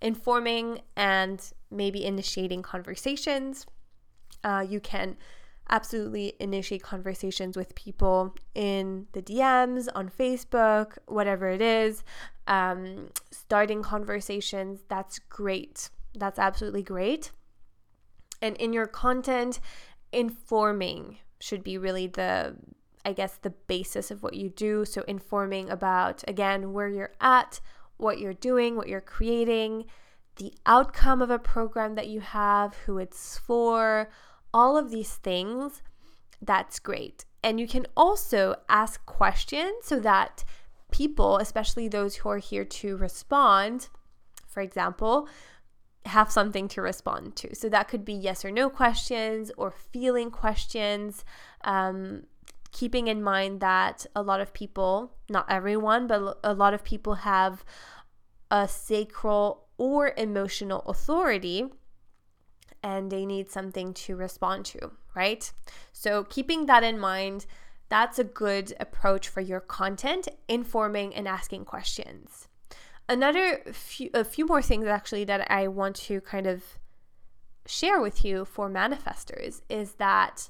informing 0.00 0.80
and 0.96 1.52
maybe 1.70 2.04
initiating 2.04 2.62
conversations. 2.62 3.66
Uh, 4.44 4.64
you 4.68 4.80
can 4.80 5.16
absolutely 5.70 6.34
initiate 6.40 6.82
conversations 6.82 7.56
with 7.56 7.74
people 7.74 8.34
in 8.54 9.06
the 9.12 9.22
DMs, 9.22 9.88
on 9.94 10.08
Facebook, 10.08 10.96
whatever 11.06 11.48
it 11.48 11.60
is. 11.60 12.04
Um, 12.46 13.08
starting 13.30 13.82
conversations, 13.82 14.80
that's 14.88 15.18
great. 15.18 15.90
That's 16.16 16.38
absolutely 16.38 16.82
great. 16.82 17.32
And 18.40 18.56
in 18.56 18.72
your 18.72 18.86
content, 18.86 19.60
informing 20.12 21.18
should 21.40 21.62
be 21.62 21.76
really 21.76 22.06
the 22.06 22.56
I 23.08 23.12
guess, 23.14 23.38
the 23.38 23.54
basis 23.66 24.10
of 24.10 24.22
what 24.22 24.34
you 24.34 24.50
do. 24.50 24.84
So, 24.84 25.02
informing 25.08 25.70
about, 25.70 26.22
again, 26.28 26.74
where 26.74 26.88
you're 26.88 27.14
at, 27.22 27.60
what 27.96 28.18
you're 28.18 28.34
doing, 28.34 28.76
what 28.76 28.88
you're 28.88 29.00
creating, 29.00 29.86
the 30.36 30.52
outcome 30.66 31.22
of 31.22 31.30
a 31.30 31.38
program 31.38 31.94
that 31.94 32.08
you 32.08 32.20
have, 32.20 32.74
who 32.84 32.98
it's 32.98 33.38
for, 33.38 34.10
all 34.52 34.76
of 34.76 34.90
these 34.90 35.14
things, 35.14 35.82
that's 36.42 36.78
great. 36.78 37.24
And 37.42 37.58
you 37.58 37.66
can 37.66 37.86
also 37.96 38.56
ask 38.68 39.04
questions 39.06 39.84
so 39.84 39.98
that 40.00 40.44
people, 40.90 41.38
especially 41.38 41.88
those 41.88 42.16
who 42.16 42.28
are 42.28 42.38
here 42.38 42.64
to 42.64 42.98
respond, 42.98 43.88
for 44.46 44.60
example, 44.60 45.28
have 46.04 46.30
something 46.30 46.68
to 46.68 46.82
respond 46.82 47.36
to. 47.36 47.54
So 47.54 47.70
that 47.70 47.88
could 47.88 48.04
be 48.04 48.12
yes 48.12 48.44
or 48.44 48.50
no 48.50 48.68
questions 48.68 49.50
or 49.56 49.70
feeling 49.70 50.30
questions. 50.30 51.24
Um, 51.62 52.24
keeping 52.78 53.08
in 53.08 53.20
mind 53.20 53.58
that 53.58 54.06
a 54.14 54.22
lot 54.22 54.40
of 54.40 54.52
people, 54.52 55.10
not 55.28 55.44
everyone, 55.50 56.06
but 56.06 56.38
a 56.44 56.54
lot 56.54 56.72
of 56.72 56.84
people 56.84 57.14
have 57.14 57.64
a 58.52 58.68
sacral 58.68 59.66
or 59.78 60.12
emotional 60.16 60.82
authority 60.82 61.64
and 62.80 63.10
they 63.10 63.26
need 63.26 63.50
something 63.50 63.92
to 63.92 64.14
respond 64.14 64.64
to, 64.64 64.92
right? 65.16 65.52
So, 65.92 66.22
keeping 66.22 66.66
that 66.66 66.84
in 66.84 67.00
mind, 67.00 67.46
that's 67.88 68.20
a 68.20 68.24
good 68.44 68.72
approach 68.78 69.26
for 69.26 69.40
your 69.40 69.60
content, 69.60 70.28
informing 70.46 71.12
and 71.16 71.26
asking 71.26 71.64
questions. 71.64 72.46
Another 73.08 73.60
few, 73.72 74.10
a 74.14 74.22
few 74.22 74.46
more 74.46 74.62
things 74.62 74.86
actually 74.86 75.24
that 75.24 75.50
I 75.50 75.66
want 75.66 75.96
to 76.06 76.20
kind 76.20 76.46
of 76.46 76.62
share 77.66 78.00
with 78.00 78.24
you 78.24 78.44
for 78.44 78.70
manifestors 78.70 79.62
is 79.68 79.94
that 79.94 80.48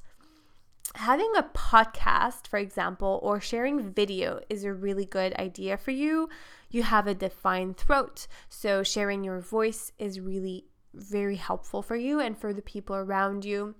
having 0.95 1.31
a 1.37 1.43
podcast, 1.43 2.47
for 2.47 2.57
example, 2.57 3.19
or 3.21 3.39
sharing 3.39 3.91
video 3.91 4.39
is 4.49 4.63
a 4.63 4.73
really 4.73 5.05
good 5.05 5.33
idea 5.35 5.77
for 5.77 5.91
you. 5.91 6.29
You 6.69 6.83
have 6.83 7.07
a 7.07 7.13
defined 7.13 7.77
throat, 7.77 8.27
so 8.49 8.83
sharing 8.83 9.23
your 9.23 9.39
voice 9.39 9.91
is 9.97 10.19
really 10.19 10.65
very 10.93 11.35
helpful 11.35 11.81
for 11.81 11.95
you 11.95 12.19
and 12.19 12.37
for 12.37 12.53
the 12.53 12.61
people 12.61 12.95
around 12.95 13.45
you. 13.45 13.75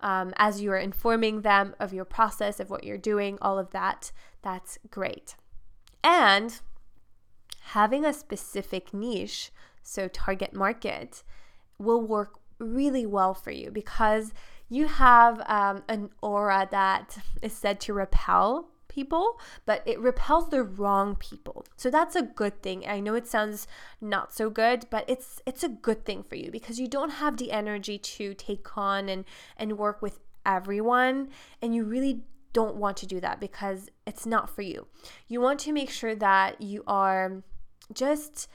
Um, 0.00 0.32
as 0.36 0.60
you 0.60 0.70
are 0.72 0.78
informing 0.78 1.42
them 1.42 1.74
of 1.78 1.94
your 1.94 2.04
process, 2.04 2.60
of 2.60 2.70
what 2.70 2.84
you're 2.84 2.98
doing, 2.98 3.38
all 3.40 3.58
of 3.58 3.70
that, 3.70 4.12
that's 4.42 4.78
great. 4.90 5.36
And 6.02 6.60
having 7.68 8.04
a 8.04 8.12
specific 8.12 8.92
niche, 8.92 9.50
so 9.82 10.08
target 10.08 10.54
market, 10.54 11.22
will 11.78 12.02
work 12.02 12.38
really 12.58 13.06
well 13.06 13.34
for 13.34 13.50
you 13.50 13.70
because 13.70 14.32
you 14.74 14.88
have 14.88 15.40
um, 15.46 15.82
an 15.88 16.10
aura 16.20 16.68
that 16.70 17.18
is 17.42 17.52
said 17.52 17.80
to 17.80 17.94
repel 17.94 18.68
people, 18.88 19.38
but 19.66 19.82
it 19.86 19.98
repels 19.98 20.50
the 20.50 20.62
wrong 20.62 21.16
people. 21.16 21.64
So 21.76 21.90
that's 21.90 22.16
a 22.16 22.22
good 22.22 22.62
thing. 22.62 22.84
I 22.86 23.00
know 23.00 23.14
it 23.14 23.26
sounds 23.26 23.66
not 24.00 24.32
so 24.32 24.50
good, 24.50 24.86
but 24.90 25.04
it's 25.08 25.40
it's 25.46 25.64
a 25.64 25.68
good 25.68 26.04
thing 26.04 26.22
for 26.22 26.36
you 26.36 26.50
because 26.50 26.78
you 26.78 26.88
don't 26.88 27.10
have 27.10 27.36
the 27.36 27.52
energy 27.52 27.98
to 27.98 28.34
take 28.34 28.76
on 28.76 29.08
and 29.08 29.24
and 29.56 29.78
work 29.78 30.00
with 30.00 30.20
everyone 30.46 31.28
and 31.62 31.74
you 31.74 31.84
really 31.84 32.22
don't 32.52 32.76
want 32.76 32.96
to 32.98 33.06
do 33.06 33.20
that 33.20 33.40
because 33.40 33.90
it's 34.06 34.26
not 34.26 34.48
for 34.48 34.62
you. 34.62 34.86
You 35.26 35.40
want 35.40 35.58
to 35.60 35.72
make 35.72 35.90
sure 35.90 36.14
that 36.14 36.60
you 36.60 36.84
are 36.86 37.42
just 37.92 38.48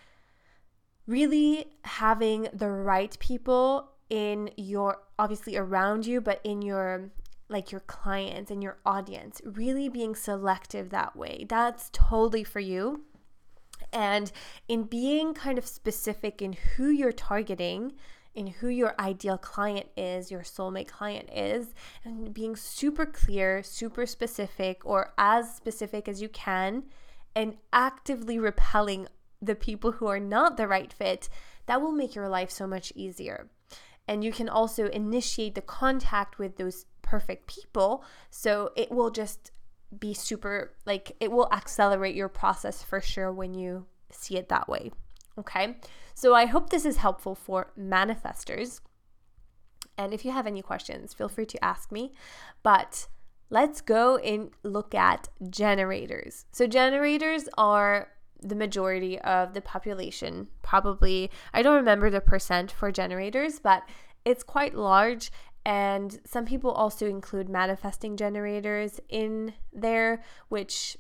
really 1.06 1.66
having 1.84 2.48
the 2.54 2.70
right 2.70 3.18
people 3.20 3.92
in 4.10 4.50
your 4.58 5.02
obviously 5.18 5.58
around 5.58 6.06
you, 6.06 6.22
but 6.22 6.42
in 6.44 6.62
your 6.62 7.12
like 7.50 7.72
your 7.72 7.82
clients 7.82 8.52
and 8.52 8.62
your 8.62 8.78
audience, 8.86 9.42
really 9.44 9.90
being 9.90 10.16
selective 10.16 10.92
that 10.92 11.16
way. 11.16 11.46
That's 11.50 11.90
totally 11.92 12.44
for 12.44 12.60
you. 12.60 13.06
And 13.92 14.32
in 14.68 14.84
being 14.84 15.34
kind 15.34 15.58
of 15.58 15.66
specific 15.66 16.44
in 16.44 16.54
who 16.54 16.90
you're 16.90 17.12
targeting, 17.12 17.94
in 18.36 18.46
who 18.48 18.68
your 18.68 18.94
ideal 19.00 19.38
client 19.38 19.88
is, 19.98 20.30
your 20.30 20.42
soulmate 20.42 20.88
client 20.88 21.28
is, 21.34 21.74
and 22.04 22.32
being 22.34 22.56
super 22.56 23.08
clear, 23.08 23.64
super 23.64 24.06
specific, 24.06 24.86
or 24.86 25.14
as 25.18 25.56
specific 25.56 26.08
as 26.08 26.22
you 26.22 26.30
can, 26.30 26.84
and 27.36 27.58
actively 27.74 28.38
repelling 28.38 29.08
the 29.42 29.56
people 29.56 29.94
who 29.94 30.06
are 30.06 30.20
not 30.20 30.56
the 30.56 30.68
right 30.68 30.94
fit, 30.94 31.30
that 31.66 31.82
will 31.82 31.92
make 31.92 32.14
your 32.14 32.30
life 32.30 32.52
so 32.52 32.68
much 32.68 32.94
easier. 32.96 33.50
And 34.10 34.24
you 34.24 34.32
can 34.32 34.50
also 34.50 34.88
initiate 34.88 35.54
the 35.54 35.62
contact 35.62 36.40
with 36.40 36.58
those 36.58 36.88
perfect 37.04 37.46
people. 37.46 38.04
So 38.32 38.72
it 38.76 38.90
will 38.90 39.12
just 39.12 39.52
be 40.00 40.16
super 40.16 40.74
like 40.88 41.16
it 41.20 41.32
will 41.32 41.48
accelerate 41.52 42.16
your 42.16 42.28
process 42.28 42.82
for 42.82 43.02
sure 43.02 43.32
when 43.32 43.54
you 43.54 43.86
see 44.10 44.36
it 44.36 44.50
that 44.50 44.68
way. 44.68 44.92
Okay? 45.38 45.78
So 46.16 46.34
I 46.34 46.48
hope 46.48 46.72
this 46.72 46.86
is 46.86 46.98
helpful 46.98 47.36
for 47.36 47.72
manifestors. 47.80 48.82
And 49.96 50.12
if 50.12 50.26
you 50.26 50.32
have 50.32 50.48
any 50.48 50.64
questions, 50.64 51.14
feel 51.14 51.30
free 51.30 51.46
to 51.46 51.64
ask 51.64 51.92
me. 51.92 52.14
But 52.64 53.08
let's 53.52 53.80
go 53.80 54.18
and 54.18 54.50
look 54.64 54.96
at 54.96 55.28
generators. 55.52 56.46
So, 56.52 56.66
generators 56.66 57.48
are 57.58 58.10
the 58.42 58.56
majority 58.56 59.20
of 59.20 59.54
the 59.54 59.62
population, 59.62 60.48
probably, 60.62 61.30
I 61.54 61.62
don't 61.62 61.76
remember 61.76 62.10
the 62.10 62.22
percent 62.22 62.72
for 62.72 62.92
generators, 62.92 63.60
but 63.60 63.84
it's 64.26 64.44
quite 64.44 64.76
large. 64.76 65.32
And 65.66 66.20
some 66.26 66.46
people 66.46 66.72
also 66.72 67.08
include 67.08 67.50
manifesting 67.50 68.18
generators 68.18 69.00
in 69.10 69.54
there, 69.74 70.24
which 70.48 70.98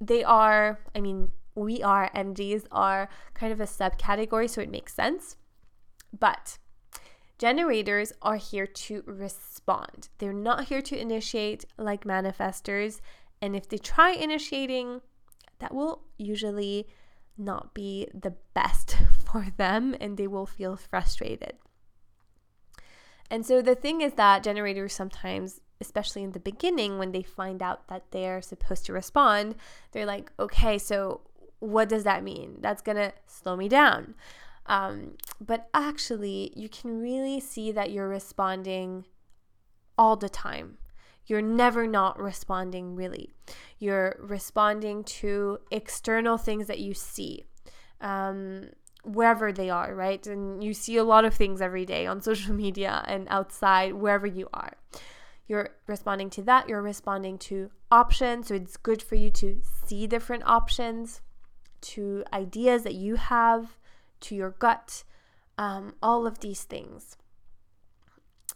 they 0.00 0.22
are, 0.22 0.80
I 0.94 1.00
mean, 1.00 1.30
we 1.54 1.82
are, 1.82 2.10
MGs 2.14 2.66
are 2.70 3.08
kind 3.32 3.52
of 3.52 3.60
a 3.60 3.64
subcategory, 3.64 4.50
so 4.50 4.60
it 4.60 4.70
makes 4.70 4.94
sense. 4.94 5.36
But 6.18 6.58
Generators 7.38 8.12
are 8.22 8.36
here 8.36 8.66
to 8.66 9.02
respond. 9.06 10.08
They're 10.18 10.32
not 10.32 10.66
here 10.66 10.82
to 10.82 10.98
initiate 10.98 11.64
like 11.76 12.04
manifestors. 12.04 13.00
And 13.42 13.56
if 13.56 13.68
they 13.68 13.78
try 13.78 14.12
initiating, 14.12 15.00
that 15.58 15.74
will 15.74 16.02
usually 16.18 16.86
not 17.36 17.74
be 17.74 18.08
the 18.14 18.34
best 18.54 18.96
for 19.24 19.46
them 19.56 19.94
and 20.00 20.16
they 20.16 20.26
will 20.26 20.46
feel 20.46 20.76
frustrated. 20.76 21.54
And 23.30 23.44
so 23.44 23.62
the 23.62 23.74
thing 23.74 24.00
is 24.00 24.14
that 24.14 24.42
generators 24.42 24.92
sometimes, 24.92 25.60
especially 25.80 26.22
in 26.22 26.32
the 26.32 26.40
beginning, 26.40 26.98
when 26.98 27.12
they 27.12 27.22
find 27.22 27.62
out 27.62 27.88
that 27.88 28.10
they're 28.10 28.42
supposed 28.42 28.84
to 28.86 28.92
respond, 28.92 29.56
they're 29.92 30.06
like, 30.06 30.30
okay, 30.38 30.78
so 30.78 31.22
what 31.58 31.88
does 31.88 32.04
that 32.04 32.22
mean? 32.22 32.58
That's 32.60 32.82
to 32.82 33.12
slow 33.26 33.56
me 33.56 33.68
down. 33.68 34.14
Um, 34.66 35.16
but 35.40 35.68
actually, 35.74 36.52
you 36.54 36.68
can 36.68 37.00
really 37.00 37.40
see 37.40 37.72
that 37.72 37.90
you're 37.90 38.08
responding 38.08 39.06
all 39.98 40.16
the 40.16 40.28
time. 40.28 40.78
You're 41.26 41.42
never 41.42 41.86
not 41.86 42.18
responding, 42.18 42.94
really. 42.94 43.34
You're 43.78 44.16
responding 44.20 45.04
to 45.04 45.58
external 45.70 46.36
things 46.36 46.66
that 46.66 46.80
you 46.80 46.94
see, 46.94 47.44
um, 48.00 48.70
wherever 49.04 49.52
they 49.52 49.70
are, 49.70 49.94
right? 49.94 50.26
And 50.26 50.62
you 50.62 50.74
see 50.74 50.96
a 50.96 51.04
lot 51.04 51.24
of 51.24 51.34
things 51.34 51.60
every 51.60 51.84
day 51.86 52.06
on 52.06 52.20
social 52.30 52.54
media 52.54 53.04
and 53.06 53.26
outside, 53.30 53.94
wherever 53.94 54.26
you 54.26 54.48
are. 54.52 54.72
You're 55.46 55.70
responding 55.86 56.30
to 56.30 56.42
that. 56.42 56.68
You're 56.68 56.82
responding 56.82 57.38
to 57.38 57.70
options. 57.90 58.48
So 58.48 58.54
it's 58.54 58.76
good 58.76 59.02
for 59.02 59.14
you 59.14 59.30
to 59.32 59.60
see 59.86 60.06
different 60.06 60.44
options, 60.46 61.20
to 61.82 62.24
ideas 62.32 62.82
that 62.84 62.94
you 62.94 63.16
have 63.16 63.78
to 64.20 64.34
your 64.34 64.50
gut, 64.50 65.04
um, 65.58 65.94
all 66.02 66.26
of 66.26 66.40
these 66.40 66.64
things. 66.64 67.16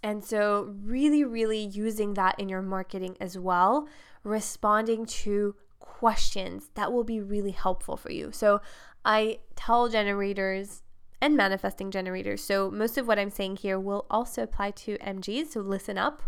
And 0.03 0.25
so, 0.25 0.75
really, 0.83 1.25
really 1.25 1.59
using 1.59 2.15
that 2.15 2.39
in 2.39 2.49
your 2.49 2.63
marketing 2.63 3.17
as 3.21 3.37
well, 3.37 3.89
responding 4.23 5.07
to 5.07 5.57
questions 5.81 6.71
that 6.75 6.93
will 6.93 7.05
be 7.05 7.21
really 7.21 7.51
helpful 7.51 7.97
for 7.97 8.13
you. 8.13 8.31
So, 8.33 8.61
I 9.05 9.41
tell 9.57 9.89
generators 9.89 10.83
and 11.21 11.37
manifesting 11.37 11.91
generators. 11.91 12.45
So, 12.45 12.71
most 12.71 12.97
of 12.97 13.09
what 13.09 13.19
I'm 13.19 13.31
saying 13.31 13.57
here 13.57 13.81
will 13.81 14.07
also 14.09 14.43
apply 14.43 14.71
to 14.73 14.99
MGs. 14.99 15.49
So, 15.49 15.61
listen 15.61 15.99
up. 15.99 16.23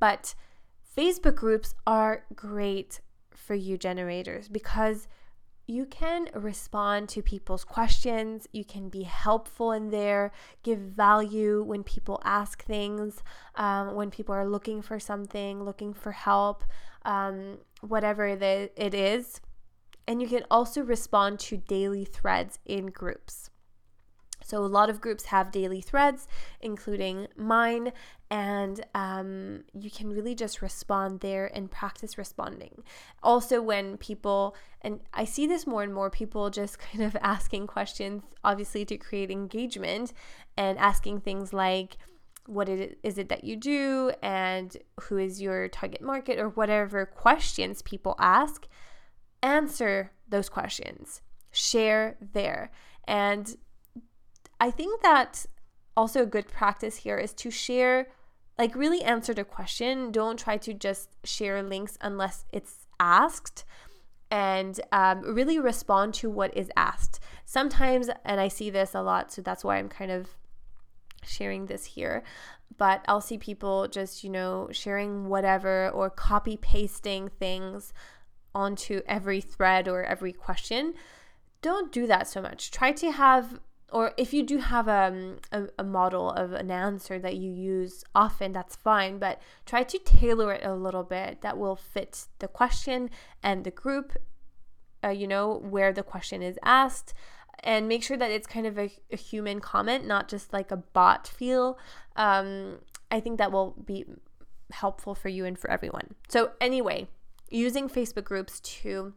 But 0.00 0.34
Facebook 0.96 1.36
groups 1.36 1.74
are 1.86 2.24
great 2.34 3.00
for 3.30 3.54
you 3.54 3.78
generators 3.78 4.48
because 4.48 5.06
you 5.66 5.86
can 5.86 6.28
respond 6.34 7.08
to 7.10 7.22
people's 7.22 7.64
questions. 7.64 8.48
You 8.52 8.64
can 8.64 8.88
be 8.88 9.04
helpful 9.04 9.72
in 9.72 9.90
there, 9.90 10.32
give 10.62 10.78
value 10.78 11.62
when 11.62 11.84
people 11.84 12.20
ask 12.24 12.64
things, 12.64 13.22
um, 13.54 13.94
when 13.94 14.10
people 14.10 14.34
are 14.34 14.48
looking 14.48 14.82
for 14.82 14.98
something, 14.98 15.64
looking 15.64 15.94
for 15.94 16.12
help, 16.12 16.64
um, 17.04 17.58
whatever 17.80 18.26
it 18.26 18.94
is. 18.94 19.40
And 20.06 20.20
you 20.20 20.26
can 20.26 20.44
also 20.50 20.82
respond 20.82 21.38
to 21.40 21.56
daily 21.56 22.04
threads 22.04 22.58
in 22.66 22.86
groups. 22.86 23.50
So, 24.44 24.64
a 24.64 24.66
lot 24.66 24.90
of 24.90 25.00
groups 25.00 25.26
have 25.26 25.50
daily 25.50 25.80
threads, 25.80 26.26
including 26.60 27.28
mine, 27.36 27.92
and 28.30 28.84
um, 28.94 29.64
you 29.72 29.90
can 29.90 30.10
really 30.10 30.34
just 30.34 30.62
respond 30.62 31.20
there 31.20 31.50
and 31.54 31.70
practice 31.70 32.16
responding. 32.16 32.82
Also, 33.22 33.60
when 33.60 33.96
people, 33.96 34.56
and 34.80 35.00
I 35.12 35.24
see 35.24 35.46
this 35.46 35.66
more 35.66 35.82
and 35.82 35.94
more, 35.94 36.10
people 36.10 36.50
just 36.50 36.78
kind 36.92 37.04
of 37.04 37.16
asking 37.20 37.66
questions, 37.66 38.22
obviously, 38.44 38.84
to 38.86 38.96
create 38.96 39.30
engagement 39.30 40.12
and 40.56 40.78
asking 40.78 41.20
things 41.20 41.52
like, 41.52 41.96
what 42.46 42.68
is 42.68 43.18
it 43.18 43.28
that 43.28 43.44
you 43.44 43.54
do? 43.54 44.12
And 44.20 44.76
who 45.02 45.16
is 45.16 45.40
your 45.40 45.68
target 45.68 46.02
market? 46.02 46.40
or 46.40 46.48
whatever 46.48 47.06
questions 47.06 47.82
people 47.82 48.16
ask 48.18 48.66
answer 49.42 50.12
those 50.28 50.48
questions. 50.48 51.20
Share 51.50 52.16
there. 52.32 52.70
And 53.04 53.56
I 54.62 54.70
think 54.70 55.02
that 55.02 55.44
also 55.96 56.22
a 56.22 56.26
good 56.26 56.46
practice 56.46 56.98
here 56.98 57.18
is 57.18 57.32
to 57.34 57.50
share, 57.50 58.06
like, 58.56 58.76
really 58.76 59.02
answer 59.02 59.34
the 59.34 59.42
question. 59.42 60.12
Don't 60.12 60.38
try 60.38 60.56
to 60.58 60.72
just 60.72 61.08
share 61.24 61.64
links 61.64 61.98
unless 62.00 62.44
it's 62.52 62.86
asked 63.00 63.64
and 64.30 64.78
um, 64.92 65.22
really 65.22 65.58
respond 65.58 66.14
to 66.14 66.30
what 66.30 66.56
is 66.56 66.70
asked. 66.76 67.18
Sometimes, 67.44 68.08
and 68.24 68.40
I 68.40 68.46
see 68.46 68.70
this 68.70 68.94
a 68.94 69.02
lot, 69.02 69.32
so 69.32 69.42
that's 69.42 69.64
why 69.64 69.78
I'm 69.78 69.88
kind 69.88 70.12
of 70.12 70.28
sharing 71.24 71.66
this 71.66 71.84
here. 71.84 72.22
But 72.78 73.04
I'll 73.08 73.20
see 73.20 73.38
people 73.38 73.88
just, 73.88 74.22
you 74.22 74.30
know, 74.30 74.68
sharing 74.70 75.28
whatever 75.28 75.90
or 75.90 76.08
copy 76.08 76.56
pasting 76.56 77.30
things 77.30 77.92
onto 78.54 79.00
every 79.08 79.40
thread 79.40 79.88
or 79.88 80.04
every 80.04 80.32
question. 80.32 80.94
Don't 81.62 81.90
do 81.90 82.06
that 82.06 82.28
so 82.28 82.40
much. 82.40 82.70
Try 82.70 82.92
to 82.92 83.10
have 83.10 83.58
or 83.92 84.14
if 84.16 84.32
you 84.32 84.42
do 84.42 84.58
have 84.58 84.88
um, 84.88 85.36
a, 85.52 85.64
a, 85.78 85.84
model 85.84 86.30
of 86.30 86.52
an 86.52 86.70
answer 86.70 87.18
that 87.18 87.36
you 87.36 87.50
use 87.50 88.04
often, 88.14 88.52
that's 88.52 88.74
fine, 88.74 89.18
but 89.18 89.40
try 89.66 89.82
to 89.82 89.98
tailor 89.98 90.52
it 90.52 90.64
a 90.64 90.74
little 90.74 91.02
bit 91.02 91.42
that 91.42 91.58
will 91.58 91.76
fit 91.76 92.26
the 92.38 92.48
question 92.48 93.10
and 93.42 93.64
the 93.64 93.70
group, 93.70 94.16
uh, 95.04 95.10
you 95.10 95.26
know, 95.26 95.60
where 95.68 95.92
the 95.92 96.02
question 96.02 96.42
is 96.42 96.58
asked. 96.64 97.12
And 97.64 97.86
make 97.86 98.02
sure 98.02 98.16
that 98.16 98.30
it's 98.30 98.46
kind 98.46 98.66
of 98.66 98.78
a, 98.78 98.90
a 99.12 99.16
human 99.16 99.60
comment, 99.60 100.06
not 100.06 100.26
just 100.26 100.52
like 100.52 100.70
a 100.70 100.78
bot 100.78 101.28
feel. 101.28 101.78
Um, 102.16 102.78
I 103.10 103.20
think 103.20 103.38
that 103.38 103.52
will 103.52 103.76
be 103.84 104.06
helpful 104.72 105.14
for 105.14 105.28
you 105.28 105.44
and 105.44 105.58
for 105.58 105.70
everyone. 105.70 106.14
So, 106.28 106.52
anyway, 106.60 107.08
using 107.50 107.88
Facebook 107.88 108.24
groups 108.24 108.58
to 108.60 109.12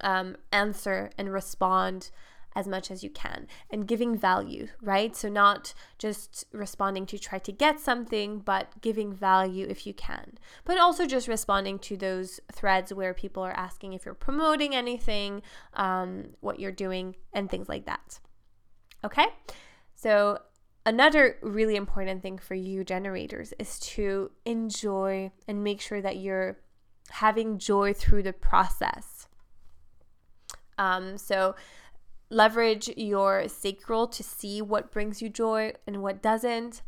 um, 0.00 0.36
answer 0.50 1.10
and 1.18 1.32
respond 1.32 2.10
as 2.54 2.68
much 2.68 2.90
as 2.90 3.02
you 3.02 3.10
can 3.10 3.46
and 3.70 3.88
giving 3.88 4.16
value, 4.16 4.68
right? 4.80 5.14
So, 5.16 5.28
not 5.28 5.74
just 5.98 6.44
responding 6.52 7.06
to 7.06 7.18
try 7.18 7.38
to 7.38 7.52
get 7.52 7.80
something, 7.80 8.38
but 8.38 8.80
giving 8.80 9.12
value 9.12 9.66
if 9.68 9.86
you 9.86 9.94
can. 9.94 10.38
But 10.64 10.78
also 10.78 11.06
just 11.06 11.28
responding 11.28 11.78
to 11.80 11.96
those 11.96 12.40
threads 12.52 12.92
where 12.92 13.14
people 13.14 13.42
are 13.42 13.52
asking 13.52 13.92
if 13.92 14.04
you're 14.04 14.14
promoting 14.14 14.74
anything, 14.74 15.42
um, 15.74 16.34
what 16.40 16.60
you're 16.60 16.72
doing, 16.72 17.16
and 17.32 17.50
things 17.50 17.68
like 17.68 17.86
that. 17.86 18.20
Okay? 19.04 19.26
So, 19.94 20.38
another 20.86 21.38
really 21.42 21.76
important 21.76 22.22
thing 22.22 22.38
for 22.38 22.54
you 22.54 22.84
generators 22.84 23.52
is 23.58 23.78
to 23.80 24.30
enjoy 24.44 25.32
and 25.48 25.64
make 25.64 25.80
sure 25.80 26.00
that 26.00 26.18
you're 26.18 26.58
having 27.10 27.58
joy 27.58 27.92
through 27.92 28.22
the 28.22 28.32
process. 28.32 29.28
Um, 30.78 31.18
so, 31.18 31.54
Leverage 32.30 32.88
your 32.96 33.48
sacral 33.48 34.06
to 34.08 34.22
see 34.22 34.62
what 34.62 34.90
brings 34.90 35.22
you 35.22 35.28
joy 35.28 35.72
and 35.86 36.02
what 36.02 36.22
doesn't, 36.22 36.82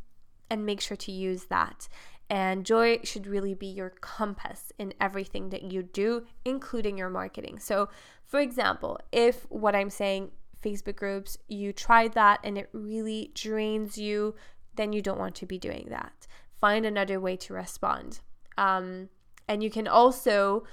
and 0.51 0.67
make 0.67 0.81
sure 0.81 0.97
to 0.97 1.13
use 1.13 1.45
that. 1.45 1.89
And 2.29 2.67
joy 2.67 3.01
should 3.05 3.27
really 3.27 3.55
be 3.55 3.67
your 3.67 3.91
compass 3.91 4.73
in 4.79 4.95
everything 5.01 5.51
that 5.51 5.71
you 5.71 5.83
do, 5.83 6.27
including 6.45 6.99
your 6.99 7.11
marketing. 7.11 7.61
So, 7.61 7.89
for 8.25 8.41
example, 8.41 8.99
if 9.13 9.47
what 9.49 9.77
I'm 9.77 9.91
saying, 9.91 10.33
Facebook 10.61 10.97
groups, 10.97 11.39
you 11.47 11.73
tried 11.73 12.15
that 12.15 12.41
and 12.43 12.59
it 12.59 12.69
really 12.73 13.31
drains 13.35 13.97
you, 13.97 14.35
then 14.75 14.93
you 14.93 15.01
don't 15.03 15.19
want 15.19 15.37
to 15.37 15.47
be 15.47 15.59
doing 15.59 15.87
that. 15.91 16.27
Find 16.61 16.85
another 16.85 17.21
way 17.21 17.37
to 17.37 17.55
respond. 17.55 18.21
Um, 18.59 19.09
and 19.47 19.63
you 19.63 19.71
can 19.71 19.87
also, 19.87 20.65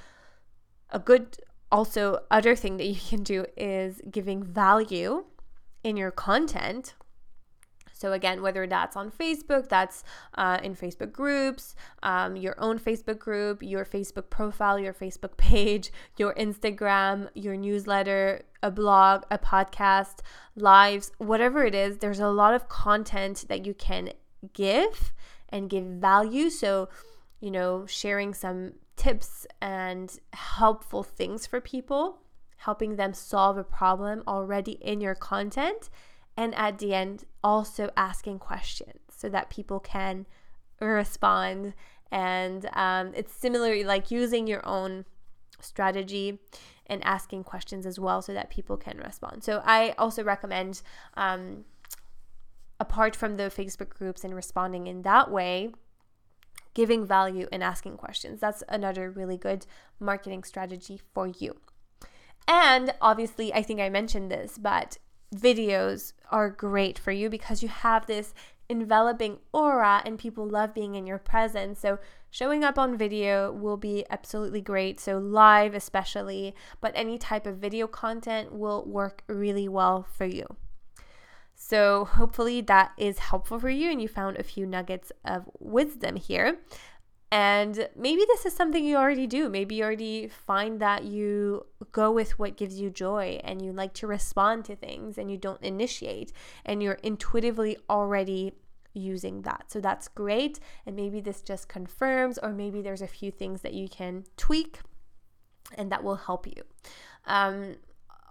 a 0.89 0.97
good 0.99 1.37
also 1.73 2.19
other 2.29 2.55
thing 2.55 2.77
that 2.77 2.85
you 2.85 2.99
can 3.09 3.23
do 3.23 3.45
is 3.57 3.99
giving 4.09 4.43
value 4.43 5.25
in 5.83 5.97
your 5.97 6.11
content 6.11 6.93
So, 8.03 8.11
again, 8.11 8.41
whether 8.41 8.67
that's 8.67 8.97
on 8.97 9.11
Facebook, 9.11 9.69
that's 9.69 10.03
uh, 10.35 10.59
in 10.61 10.75
Facebook 10.75 11.13
groups, 11.13 11.73
um, 12.01 12.35
your 12.35 12.55
own 12.57 12.77
Facebook 12.77 13.17
group, 13.17 13.63
your 13.63 13.85
Facebook 13.85 14.29
profile, 14.29 14.77
your 14.77 14.93
Facebook 14.93 15.37
page, 15.37 15.89
your 16.17 16.33
Instagram, 16.33 17.29
your 17.33 17.55
newsletter, 17.55 18.41
a 18.61 18.71
blog, 18.71 19.23
a 19.31 19.37
podcast, 19.37 20.17
lives, 20.57 21.13
whatever 21.17 21.63
it 21.65 21.73
is, 21.73 21.99
there's 21.99 22.19
a 22.19 22.27
lot 22.27 22.53
of 22.53 22.67
content 22.67 23.45
that 23.47 23.65
you 23.65 23.73
can 23.73 24.11
give 24.51 25.13
and 25.47 25.69
give 25.69 25.85
value. 25.85 26.49
So, 26.49 26.89
you 27.39 27.51
know, 27.51 27.85
sharing 27.85 28.33
some 28.33 28.73
tips 28.95 29.45
and 29.61 30.19
helpful 30.33 31.03
things 31.03 31.45
for 31.45 31.59
people, 31.59 32.19
helping 32.57 32.95
them 32.95 33.13
solve 33.13 33.57
a 33.57 33.63
problem 33.63 34.23
already 34.27 34.73
in 34.73 35.01
your 35.01 35.15
content 35.15 35.89
and 36.35 36.55
at 36.55 36.79
the 36.79 36.93
end 36.93 37.25
also 37.43 37.89
asking 37.95 38.39
questions 38.39 38.99
so 39.09 39.29
that 39.29 39.49
people 39.49 39.79
can 39.79 40.25
respond. 40.79 41.73
And 42.11 42.69
um, 42.73 43.11
it's 43.15 43.33
similar 43.33 43.83
like 43.83 44.11
using 44.11 44.47
your 44.47 44.65
own 44.67 45.05
strategy 45.59 46.39
and 46.87 47.03
asking 47.03 47.43
questions 47.43 47.85
as 47.85 47.99
well 47.99 48.21
so 48.21 48.33
that 48.33 48.49
people 48.49 48.77
can 48.77 48.97
respond. 48.97 49.43
So 49.43 49.61
i 49.65 49.93
also 49.97 50.23
recommend 50.23 50.81
um, 51.15 51.65
apart 52.79 53.15
from 53.15 53.37
the 53.37 53.43
facebook 53.43 53.89
groups 53.89 54.23
and 54.23 54.35
responding 54.35 54.87
in 54.87 55.03
that 55.03 55.31
way 55.31 55.71
giving 56.73 57.05
value 57.05 57.47
and 57.51 57.63
asking 57.63 57.97
questions 57.97 58.39
that's 58.39 58.63
another 58.69 59.09
really 59.09 59.37
good 59.37 59.65
marketing 59.99 60.43
strategy 60.43 60.99
for 61.13 61.27
you 61.27 61.55
and 62.47 62.93
obviously 63.01 63.53
i 63.53 63.61
think 63.61 63.79
i 63.79 63.89
mentioned 63.89 64.31
this 64.31 64.57
but 64.57 64.97
videos 65.33 66.13
are 66.31 66.49
great 66.49 66.99
for 66.99 67.11
you 67.11 67.29
because 67.29 67.63
you 67.63 67.69
have 67.69 68.05
this 68.05 68.33
enveloping 68.69 69.37
aura 69.51 70.01
and 70.05 70.17
people 70.17 70.47
love 70.47 70.73
being 70.73 70.95
in 70.95 71.05
your 71.07 71.17
presence. 71.17 71.79
So, 71.79 71.99
showing 72.29 72.63
up 72.63 72.77
on 72.77 72.97
video 72.97 73.51
will 73.51 73.77
be 73.77 74.05
absolutely 74.09 74.61
great. 74.61 74.99
So, 74.99 75.17
live 75.17 75.73
especially, 75.75 76.55
but 76.81 76.93
any 76.95 77.17
type 77.17 77.45
of 77.45 77.57
video 77.57 77.87
content 77.87 78.53
will 78.53 78.83
work 78.85 79.23
really 79.27 79.67
well 79.67 80.03
for 80.03 80.25
you. 80.25 80.45
So, 81.65 82.03
hopefully, 82.03 82.59
that 82.59 82.91
is 82.97 83.19
helpful 83.19 83.57
for 83.57 83.69
you 83.69 83.89
and 83.89 84.01
you 84.01 84.09
found 84.09 84.35
a 84.35 84.43
few 84.43 84.65
nuggets 84.65 85.13
of 85.23 85.49
wisdom 85.59 86.17
here. 86.17 86.57
And 87.31 87.87
maybe 87.95 88.25
this 88.27 88.45
is 88.45 88.53
something 88.53 88.83
you 88.83 88.97
already 88.97 89.27
do. 89.27 89.47
Maybe 89.47 89.75
you 89.75 89.85
already 89.85 90.27
find 90.27 90.81
that 90.81 91.05
you 91.05 91.65
go 91.93 92.11
with 92.11 92.37
what 92.37 92.57
gives 92.57 92.81
you 92.81 92.89
joy 92.89 93.39
and 93.45 93.61
you 93.61 93.71
like 93.71 93.93
to 93.93 94.07
respond 94.07 94.65
to 94.65 94.75
things 94.75 95.17
and 95.17 95.31
you 95.31 95.37
don't 95.37 95.63
initiate 95.63 96.33
and 96.65 96.83
you're 96.83 96.99
intuitively 97.01 97.77
already 97.89 98.51
using 98.93 99.43
that. 99.43 99.71
So 99.71 99.79
that's 99.79 100.09
great. 100.09 100.59
And 100.85 100.97
maybe 100.97 101.21
this 101.21 101.41
just 101.41 101.69
confirms, 101.69 102.37
or 102.37 102.51
maybe 102.51 102.81
there's 102.81 103.01
a 103.01 103.07
few 103.07 103.31
things 103.31 103.61
that 103.61 103.73
you 103.73 103.87
can 103.87 104.25
tweak 104.35 104.79
and 105.77 105.89
that 105.93 106.03
will 106.03 106.17
help 106.17 106.45
you. 106.45 106.61
Um, 107.25 107.77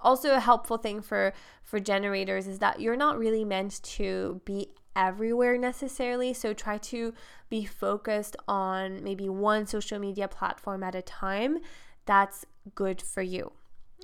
also 0.02 0.34
a 0.34 0.40
helpful 0.40 0.76
thing 0.76 1.00
for 1.02 1.32
for 1.62 1.80
generators 1.80 2.46
is 2.46 2.58
that 2.58 2.80
you're 2.80 2.96
not 2.96 3.18
really 3.18 3.44
meant 3.44 3.82
to 3.82 4.40
be 4.44 4.68
everywhere 4.94 5.56
necessarily. 5.56 6.34
So 6.34 6.52
try 6.52 6.78
to 6.78 7.14
be 7.48 7.64
focused 7.64 8.36
on 8.46 9.02
maybe 9.02 9.28
one 9.28 9.66
social 9.66 9.98
media 9.98 10.28
platform 10.28 10.82
at 10.82 10.94
a 10.94 11.02
time. 11.02 11.58
That's 12.04 12.44
good 12.74 13.00
for 13.00 13.22
you. 13.22 13.52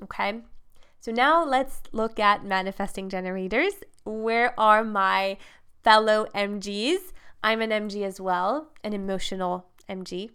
Okay. 0.03 0.41
So 1.01 1.13
now 1.13 1.45
let's 1.45 1.83
look 1.93 2.19
at 2.19 2.45
manifesting 2.45 3.09
generators. 3.09 3.75
Where 4.05 4.59
are 4.59 4.83
my 4.83 5.37
fellow 5.85 6.27
MGs? 6.35 7.13
I'm 7.43 7.61
an 7.61 7.71
MG 7.71 8.05
as 8.05 8.21
well, 8.21 8.73
an 8.83 8.93
emotional 8.93 9.67
MG. 9.89 10.31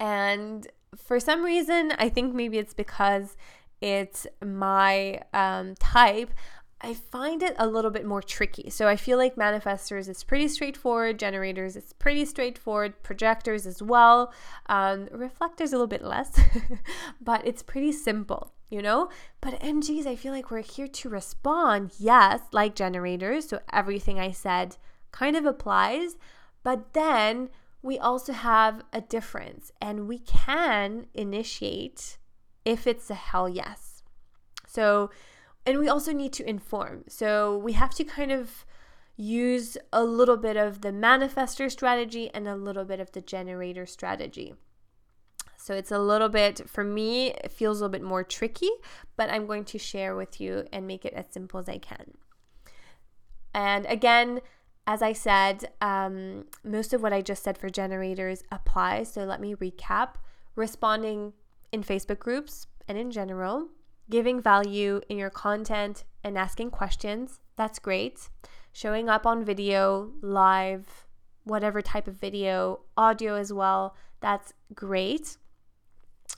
And 0.00 0.66
for 0.96 1.20
some 1.20 1.44
reason, 1.44 1.92
I 1.98 2.08
think 2.08 2.34
maybe 2.34 2.58
it's 2.58 2.74
because 2.74 3.36
it's 3.86 4.26
my 4.44 5.20
um, 5.32 5.76
type. 5.76 6.32
I 6.80 6.92
find 6.92 7.40
it 7.42 7.54
a 7.56 7.68
little 7.68 7.92
bit 7.92 8.04
more 8.04 8.20
tricky. 8.20 8.68
So 8.68 8.88
I 8.88 8.96
feel 8.96 9.16
like 9.16 9.36
manifestors 9.36 10.08
is 10.08 10.24
pretty 10.24 10.48
straightforward, 10.48 11.20
generators 11.20 11.76
is 11.76 11.92
pretty 11.94 12.24
straightforward, 12.24 13.02
projectors 13.04 13.64
as 13.64 13.80
well, 13.80 14.32
um, 14.68 15.08
reflectors 15.12 15.72
a 15.72 15.76
little 15.76 15.86
bit 15.86 16.02
less, 16.02 16.38
but 17.20 17.46
it's 17.46 17.62
pretty 17.62 17.92
simple, 17.92 18.52
you 18.68 18.82
know? 18.82 19.08
But 19.40 19.60
MGs, 19.60 20.04
I 20.04 20.16
feel 20.16 20.32
like 20.32 20.50
we're 20.50 20.62
here 20.62 20.88
to 20.88 21.08
respond, 21.08 21.92
yes, 21.98 22.40
like 22.52 22.74
generators. 22.74 23.48
So 23.48 23.60
everything 23.72 24.18
I 24.18 24.32
said 24.32 24.76
kind 25.12 25.36
of 25.36 25.46
applies, 25.46 26.16
but 26.64 26.92
then 26.92 27.50
we 27.82 27.98
also 28.00 28.32
have 28.32 28.82
a 28.92 29.00
difference 29.00 29.70
and 29.80 30.08
we 30.08 30.18
can 30.18 31.06
initiate 31.14 32.18
if 32.66 32.86
it's 32.86 33.08
a 33.08 33.14
hell 33.14 33.48
yes. 33.48 34.02
So, 34.66 35.10
and 35.64 35.78
we 35.78 35.88
also 35.88 36.12
need 36.12 36.34
to 36.34 36.46
inform. 36.46 37.04
So 37.08 37.56
we 37.56 37.72
have 37.72 37.94
to 37.94 38.04
kind 38.04 38.32
of 38.32 38.66
use 39.16 39.78
a 39.92 40.04
little 40.04 40.36
bit 40.36 40.58
of 40.58 40.82
the 40.82 40.90
manifestor 40.90 41.70
strategy 41.70 42.28
and 42.34 42.46
a 42.46 42.56
little 42.56 42.84
bit 42.84 43.00
of 43.00 43.12
the 43.12 43.22
generator 43.22 43.86
strategy. 43.86 44.54
So 45.56 45.74
it's 45.74 45.90
a 45.90 45.98
little 45.98 46.28
bit, 46.28 46.68
for 46.68 46.84
me, 46.84 47.28
it 47.32 47.50
feels 47.50 47.80
a 47.80 47.84
little 47.84 47.92
bit 47.92 48.02
more 48.02 48.22
tricky, 48.22 48.70
but 49.16 49.30
I'm 49.30 49.46
going 49.46 49.64
to 49.66 49.78
share 49.78 50.14
with 50.14 50.40
you 50.40 50.66
and 50.72 50.86
make 50.86 51.04
it 51.04 51.14
as 51.14 51.26
simple 51.30 51.58
as 51.58 51.68
I 51.68 51.78
can. 51.78 52.18
And 53.54 53.86
again, 53.86 54.40
as 54.86 55.02
I 55.02 55.12
said, 55.12 55.70
um, 55.80 56.44
most 56.62 56.92
of 56.92 57.02
what 57.02 57.12
I 57.12 57.22
just 57.22 57.42
said 57.42 57.58
for 57.58 57.70
generators 57.70 58.44
applies. 58.52 59.12
So 59.12 59.24
let 59.24 59.40
me 59.40 59.54
recap 59.54 60.16
responding 60.54 61.32
in 61.72 61.82
Facebook 61.82 62.18
groups 62.18 62.66
and 62.88 62.96
in 62.96 63.10
general, 63.10 63.68
giving 64.10 64.40
value 64.40 65.00
in 65.08 65.18
your 65.18 65.30
content 65.30 66.04
and 66.22 66.38
asking 66.38 66.70
questions. 66.70 67.40
That's 67.56 67.78
great. 67.78 68.28
Showing 68.72 69.08
up 69.08 69.26
on 69.26 69.44
video, 69.44 70.12
live, 70.20 71.06
whatever 71.44 71.80
type 71.80 72.06
of 72.06 72.14
video, 72.14 72.80
audio 72.96 73.34
as 73.34 73.52
well. 73.52 73.96
That's 74.20 74.52
great 74.74 75.36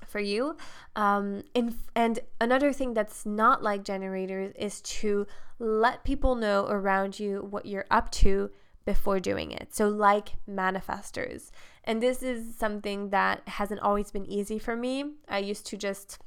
for 0.07 0.21
you. 0.21 0.57
Um, 0.97 1.43
and, 1.55 1.75
and 1.95 2.21
another 2.41 2.73
thing 2.73 2.95
that's 2.95 3.27
not 3.27 3.63
like 3.63 3.85
generators 3.85 4.53
is 4.59 4.81
to 4.83 5.27
let 5.59 6.05
people 6.05 6.35
know 6.35 6.67
around 6.69 7.19
you 7.19 7.47
what 7.51 7.67
you're 7.67 7.87
up 7.91 8.11
to 8.13 8.51
before 8.85 9.21
doing 9.21 9.51
it. 9.51 9.75
So, 9.75 9.89
like 9.89 10.37
manifestors. 10.49 11.51
And 11.89 12.03
this 12.03 12.23
is 12.23 12.55
something 12.55 13.09
that 13.11 13.49
hasn't 13.49 13.81
always 13.81 14.11
been 14.11 14.27
easy 14.27 14.59
for 14.59 14.77
me. 14.77 15.15
I 15.27 15.39
used 15.39 15.67
to 15.69 15.77
just 15.79 16.19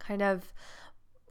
kind 0.00 0.22
of 0.22 0.52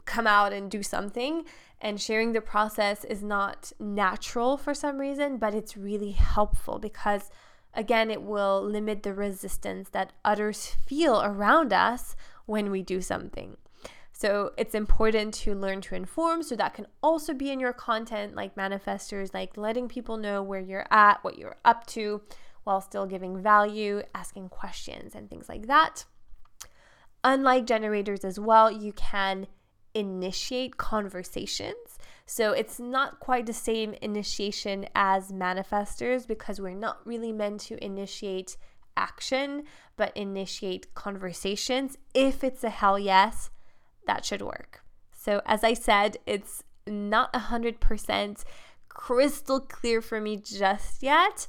come 0.05 0.25
out 0.25 0.53
and 0.53 0.71
do 0.71 0.81
something. 0.81 1.43
And 1.81 1.99
sharing 1.99 2.31
the 2.31 2.39
process 2.39 3.03
is 3.03 3.21
not 3.21 3.73
natural 3.77 4.55
for 4.55 4.73
some 4.73 4.99
reason, 4.99 5.35
but 5.35 5.53
it's 5.53 5.75
really 5.75 6.11
helpful 6.11 6.79
because, 6.79 7.29
again, 7.73 8.09
it 8.09 8.21
will 8.21 8.63
limit 8.63 9.03
the 9.03 9.13
resistance 9.13 9.89
that 9.89 10.13
others 10.23 10.77
feel 10.87 11.21
around 11.21 11.73
us 11.73 12.15
when 12.45 12.71
we 12.71 12.81
do 12.81 13.01
something. 13.01 13.57
So 14.13 14.53
it's 14.57 14.73
important 14.73 15.33
to 15.33 15.53
learn 15.53 15.81
to 15.81 15.95
inform. 15.95 16.41
So 16.41 16.55
that 16.55 16.73
can 16.73 16.87
also 17.03 17.33
be 17.33 17.51
in 17.51 17.59
your 17.59 17.73
content, 17.73 18.33
like 18.33 18.55
manifestors, 18.55 19.33
like 19.33 19.57
letting 19.57 19.89
people 19.89 20.15
know 20.15 20.41
where 20.41 20.61
you're 20.61 20.87
at, 20.89 21.21
what 21.21 21.37
you're 21.37 21.57
up 21.65 21.85
to, 21.87 22.21
while 22.65 22.82
still 22.82 23.06
giving 23.06 23.41
value, 23.41 24.01
asking 24.13 24.49
questions, 24.49 25.15
and 25.15 25.30
things 25.30 25.47
like 25.47 25.67
that. 25.67 26.04
Unlike 27.23 27.65
generators 27.65 28.25
as 28.25 28.39
well, 28.39 28.69
you 28.69 28.91
can 28.93 29.47
initiate 29.93 30.78
conversations. 30.78 31.97
So 32.25 32.51
it's 32.51 32.80
not 32.80 33.19
quite 33.19 33.45
the 33.45 33.54
same 33.54 33.93
initiation 34.01 34.88
as 34.93 35.32
manifestors 35.32 36.28
because 36.28 36.60
we're 36.60 36.73
not 36.73 37.06
really 37.06 37.32
meant 37.32 37.62
to 37.62 37.84
initiate 37.84 38.58
action, 38.97 39.63
but 39.95 40.15
initiate 40.15 40.93
conversations. 40.93 41.97
If 42.13 42.43
it's 42.43 42.63
a 42.63 42.69
hell 42.69 42.99
yes, 42.99 43.49
that 44.08 44.25
should 44.25 44.41
work. 44.41 44.84
So, 45.12 45.41
as 45.45 45.63
I 45.63 45.73
said, 45.73 46.17
it's 46.25 46.63
not 46.88 47.34
100% 47.34 48.43
crystal 48.89 49.60
clear 49.60 50.01
for 50.01 50.21
me 50.21 50.38
just 50.38 51.04
yet, 51.04 51.47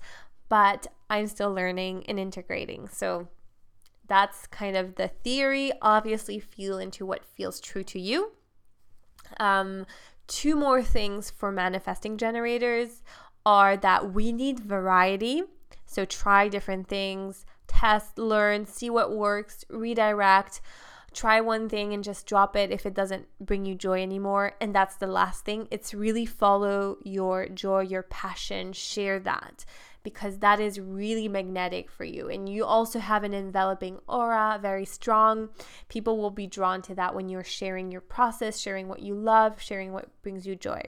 but 0.49 0.87
I'm 1.09 1.27
still 1.27 1.53
learning 1.53 2.05
and 2.09 2.19
integrating. 2.19 2.89
So, 2.89 3.29
that's 4.09 4.47
kind 4.47 4.77
of 4.77 4.95
the 4.95 5.09
theory. 5.09 5.73
Obviously, 5.83 6.39
feel 6.39 6.79
into 6.79 7.05
what 7.05 7.25
feels 7.25 7.61
true 7.61 7.83
to 7.85 7.99
you. 8.01 8.33
Um, 9.41 9.87
two 10.29 10.55
more 10.55 10.83
things 10.83 11.31
for 11.31 11.51
manifesting 11.51 12.17
generators 12.17 13.03
are 13.45 13.77
that 13.77 14.13
we 14.13 14.33
need 14.33 14.61
variety. 14.61 15.43
So, 15.87 16.05
try 16.05 16.49
different 16.49 16.89
things, 16.89 17.47
test, 17.67 18.19
learn, 18.19 18.67
see 18.67 18.91
what 18.91 19.13
works, 19.13 19.65
redirect. 19.69 20.61
try 21.13 21.41
one 21.41 21.67
thing 21.69 21.95
and 21.95 22.05
just 22.05 22.27
drop 22.27 22.55
it 22.55 22.71
if 22.71 22.85
it 22.85 22.93
doesn't 22.93 23.27
bring 23.41 23.65
you 23.65 23.75
joy 23.75 24.03
anymore. 24.03 24.53
And 24.61 24.75
that's 24.75 24.97
the 24.97 25.07
last 25.07 25.45
thing. 25.47 25.67
It's 25.71 25.95
really 25.95 26.27
follow 26.27 26.99
your 27.03 27.49
joy, 27.49 27.81
your 27.81 28.03
passion, 28.03 28.75
share 28.75 29.19
that 29.21 29.65
because 30.07 30.39
that 30.39 30.61
is 30.61 30.79
really 30.79 31.27
magnetic 31.27 31.91
for 31.91 32.05
you. 32.05 32.29
And 32.29 32.49
you 32.49 32.65
also 32.65 33.01
have 33.01 33.25
an 33.25 33.35
enveloping 33.35 33.99
aura, 34.07 34.57
very 34.63 34.85
strong. 34.85 35.49
People 35.89 36.17
will 36.19 36.31
be 36.31 36.47
drawn 36.47 36.81
to 36.83 36.95
that 36.95 37.13
when 37.13 37.29
you're 37.29 37.43
sharing 37.43 37.91
your 37.91 38.03
process, 38.03 38.61
sharing 38.61 38.87
what 38.87 39.01
you 39.01 39.17
love, 39.17 39.61
sharing 39.61 39.93
what 39.93 40.07
brings 40.23 40.47
you 40.47 40.55
joy 40.55 40.81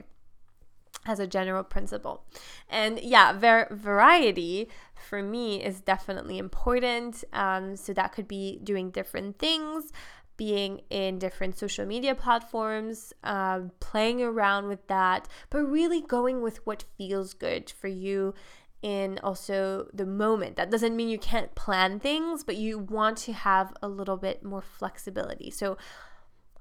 as 1.05 1.19
a 1.19 1.27
general 1.27 1.65
principle. 1.65 2.23
And 2.69 2.97
yeah, 3.01 3.33
variety 3.33 4.69
for 5.09 5.21
me 5.21 5.61
is 5.61 5.81
definitely 5.81 6.37
important. 6.37 7.25
Um, 7.33 7.75
so 7.75 7.91
that 7.91 8.13
could 8.13 8.27
be 8.29 8.61
doing 8.63 8.89
different 8.89 9.37
things, 9.37 9.91
being 10.37 10.79
in 10.89 11.19
different 11.19 11.57
social 11.57 11.85
media 11.85 12.15
platforms, 12.15 13.11
um, 13.25 13.71
playing 13.81 14.21
around 14.21 14.69
with 14.69 14.87
that, 14.87 15.27
but 15.49 15.59
really 15.59 15.99
going 15.99 16.41
with 16.41 16.65
what 16.65 16.85
feels 16.97 17.33
good 17.33 17.69
for 17.69 17.89
you 17.89 18.33
in 18.81 19.19
also 19.23 19.87
the 19.93 20.05
moment. 20.05 20.55
That 20.55 20.71
doesn't 20.71 20.95
mean 20.95 21.09
you 21.09 21.19
can't 21.19 21.53
plan 21.55 21.99
things, 21.99 22.43
but 22.43 22.55
you 22.55 22.79
want 22.79 23.17
to 23.19 23.33
have 23.33 23.73
a 23.81 23.87
little 23.87 24.17
bit 24.17 24.43
more 24.43 24.61
flexibility. 24.61 25.51
So 25.51 25.77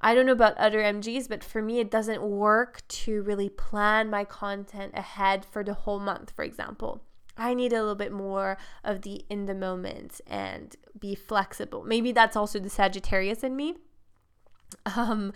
I 0.00 0.14
don't 0.14 0.26
know 0.26 0.32
about 0.32 0.56
other 0.58 0.80
MGs, 0.80 1.28
but 1.28 1.42
for 1.42 1.60
me, 1.60 1.80
it 1.80 1.90
doesn't 1.90 2.22
work 2.22 2.86
to 2.88 3.22
really 3.22 3.48
plan 3.48 4.10
my 4.10 4.24
content 4.24 4.92
ahead 4.94 5.44
for 5.44 5.64
the 5.64 5.74
whole 5.74 5.98
month, 5.98 6.32
for 6.34 6.44
example. 6.44 7.02
I 7.36 7.54
need 7.54 7.72
a 7.72 7.80
little 7.80 7.94
bit 7.94 8.12
more 8.12 8.58
of 8.82 9.02
the 9.02 9.24
in 9.30 9.46
the 9.46 9.54
moment 9.54 10.20
and 10.26 10.74
be 10.98 11.14
flexible. 11.14 11.84
Maybe 11.84 12.10
that's 12.10 12.36
also 12.36 12.58
the 12.58 12.70
Sagittarius 12.70 13.42
in 13.42 13.56
me. 13.56 13.76
Um, 14.84 15.32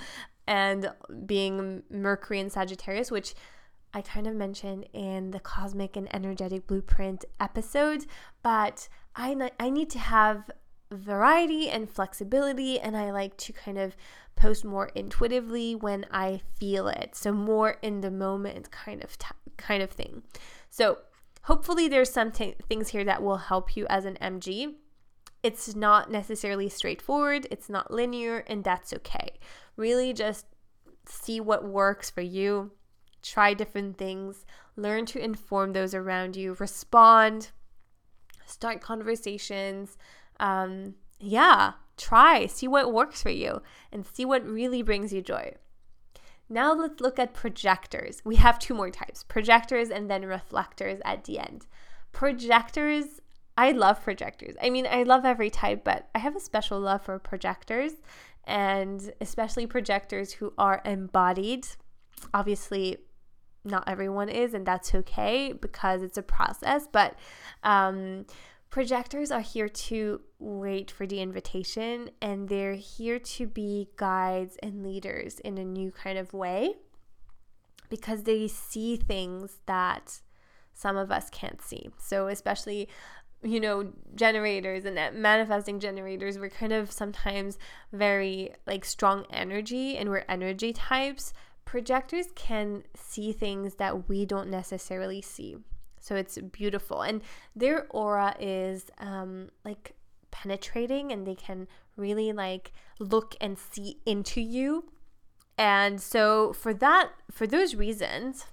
and 0.46 0.92
being 1.24 1.82
Mercury 1.88 2.38
and 2.38 2.52
Sagittarius, 2.52 3.10
which 3.10 3.34
I 3.94 4.00
kind 4.00 4.26
of 4.26 4.34
mentioned 4.34 4.86
in 4.92 5.32
the 5.32 5.40
Cosmic 5.40 5.96
and 5.96 6.12
Energetic 6.14 6.66
Blueprint 6.66 7.24
episode, 7.38 8.06
but 8.42 8.88
I, 9.14 9.50
I 9.60 9.68
need 9.68 9.90
to 9.90 9.98
have 9.98 10.50
variety 10.90 11.68
and 11.68 11.90
flexibility, 11.90 12.80
and 12.80 12.96
I 12.96 13.10
like 13.10 13.36
to 13.38 13.52
kind 13.52 13.78
of 13.78 13.96
post 14.34 14.64
more 14.64 14.90
intuitively 14.94 15.74
when 15.74 16.06
I 16.10 16.40
feel 16.58 16.88
it. 16.88 17.14
So 17.14 17.32
more 17.32 17.76
in 17.82 18.00
the 18.00 18.10
moment 18.10 18.70
kind 18.70 19.04
of 19.04 19.18
t- 19.18 19.28
kind 19.56 19.82
of 19.82 19.90
thing. 19.90 20.22
So 20.70 20.98
hopefully 21.42 21.88
there's 21.88 22.10
some 22.10 22.32
t- 22.32 22.54
things 22.68 22.90
here 22.90 23.04
that 23.04 23.22
will 23.22 23.36
help 23.36 23.76
you 23.76 23.86
as 23.90 24.06
an 24.06 24.16
MG. 24.22 24.74
It's 25.42 25.74
not 25.74 26.10
necessarily 26.10 26.68
straightforward, 26.68 27.46
it's 27.50 27.68
not 27.68 27.90
linear, 27.90 28.38
and 28.46 28.64
that's 28.64 28.92
okay. 28.94 29.38
Really 29.76 30.12
just 30.12 30.46
see 31.04 31.40
what 31.40 31.64
works 31.64 32.08
for 32.08 32.20
you 32.20 32.70
try 33.22 33.54
different 33.54 33.98
things, 33.98 34.44
learn 34.76 35.06
to 35.06 35.22
inform 35.22 35.72
those 35.72 35.94
around 35.94 36.36
you, 36.36 36.54
respond, 36.58 37.50
start 38.46 38.80
conversations. 38.80 39.96
Um, 40.40 40.94
yeah, 41.18 41.72
try, 41.96 42.46
see 42.46 42.68
what 42.68 42.92
works 42.92 43.22
for 43.22 43.30
you, 43.30 43.62
and 43.92 44.04
see 44.06 44.24
what 44.24 44.46
really 44.46 44.82
brings 44.82 45.12
you 45.12 45.22
joy. 45.22 45.54
Now 46.48 46.74
let's 46.74 47.00
look 47.00 47.18
at 47.18 47.32
projectors. 47.32 48.20
We 48.24 48.36
have 48.36 48.58
two 48.58 48.74
more 48.74 48.90
types 48.90 49.24
projectors 49.24 49.88
and 49.88 50.10
then 50.10 50.26
reflectors 50.26 51.00
at 51.04 51.24
the 51.24 51.38
end. 51.38 51.66
Projectors, 52.12 53.20
I 53.56 53.72
love 53.72 54.02
projectors. 54.02 54.54
I 54.60 54.68
mean, 54.68 54.86
I 54.86 55.02
love 55.02 55.24
every 55.24 55.48
type, 55.48 55.82
but 55.82 56.08
I 56.14 56.18
have 56.18 56.36
a 56.36 56.40
special 56.40 56.78
love 56.78 57.02
for 57.02 57.18
projectors 57.18 57.92
and 58.44 59.12
especially 59.20 59.66
projectors 59.66 60.32
who 60.32 60.52
are 60.58 60.82
embodied. 60.84 61.66
Obviously, 62.34 62.98
not 63.64 63.88
everyone 63.88 64.28
is, 64.28 64.54
and 64.54 64.66
that's 64.66 64.94
okay 64.94 65.52
because 65.52 66.02
it's 66.02 66.18
a 66.18 66.22
process. 66.22 66.86
But 66.90 67.16
um, 67.62 68.26
projectors 68.70 69.30
are 69.30 69.40
here 69.40 69.68
to 69.68 70.20
wait 70.38 70.90
for 70.90 71.06
the 71.06 71.20
invitation, 71.20 72.10
and 72.20 72.48
they're 72.48 72.74
here 72.74 73.18
to 73.18 73.46
be 73.46 73.88
guides 73.96 74.56
and 74.62 74.82
leaders 74.82 75.38
in 75.40 75.58
a 75.58 75.64
new 75.64 75.92
kind 75.92 76.18
of 76.18 76.32
way 76.32 76.74
because 77.88 78.22
they 78.22 78.48
see 78.48 78.96
things 78.96 79.58
that 79.66 80.20
some 80.74 80.96
of 80.96 81.12
us 81.12 81.28
can't 81.30 81.60
see. 81.60 81.90
So, 81.98 82.28
especially 82.28 82.88
you 83.44 83.58
know 83.58 83.92
generators 84.14 84.84
and 84.84 84.96
manifesting 85.20 85.80
generators 85.80 86.38
we're 86.38 86.48
kind 86.48 86.72
of 86.72 86.92
sometimes 86.92 87.58
very 87.92 88.54
like 88.66 88.84
strong 88.84 89.26
energy 89.30 89.96
and 89.96 90.08
we're 90.08 90.24
energy 90.28 90.72
types 90.72 91.32
projectors 91.64 92.26
can 92.34 92.84
see 92.94 93.32
things 93.32 93.76
that 93.76 94.08
we 94.08 94.26
don't 94.26 94.50
necessarily 94.50 95.22
see. 95.22 95.56
So 96.00 96.16
it's 96.16 96.36
beautiful. 96.38 97.02
And 97.02 97.22
their 97.54 97.86
aura 97.90 98.34
is 98.40 98.90
um, 98.98 99.50
like 99.64 99.94
penetrating 100.30 101.12
and 101.12 101.26
they 101.26 101.36
can 101.36 101.68
really 101.96 102.32
like 102.32 102.72
look 102.98 103.36
and 103.40 103.56
see 103.56 103.98
into 104.04 104.40
you. 104.40 104.90
And 105.56 106.00
so 106.00 106.52
for 106.52 106.74
that, 106.74 107.10
for 107.30 107.46
those 107.46 107.74
reasons, 107.74 108.46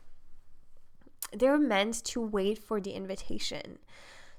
they're 1.33 1.57
meant 1.57 2.03
to 2.05 2.21
wait 2.21 2.59
for 2.59 2.79
the 2.79 2.91
invitation. 2.91 3.79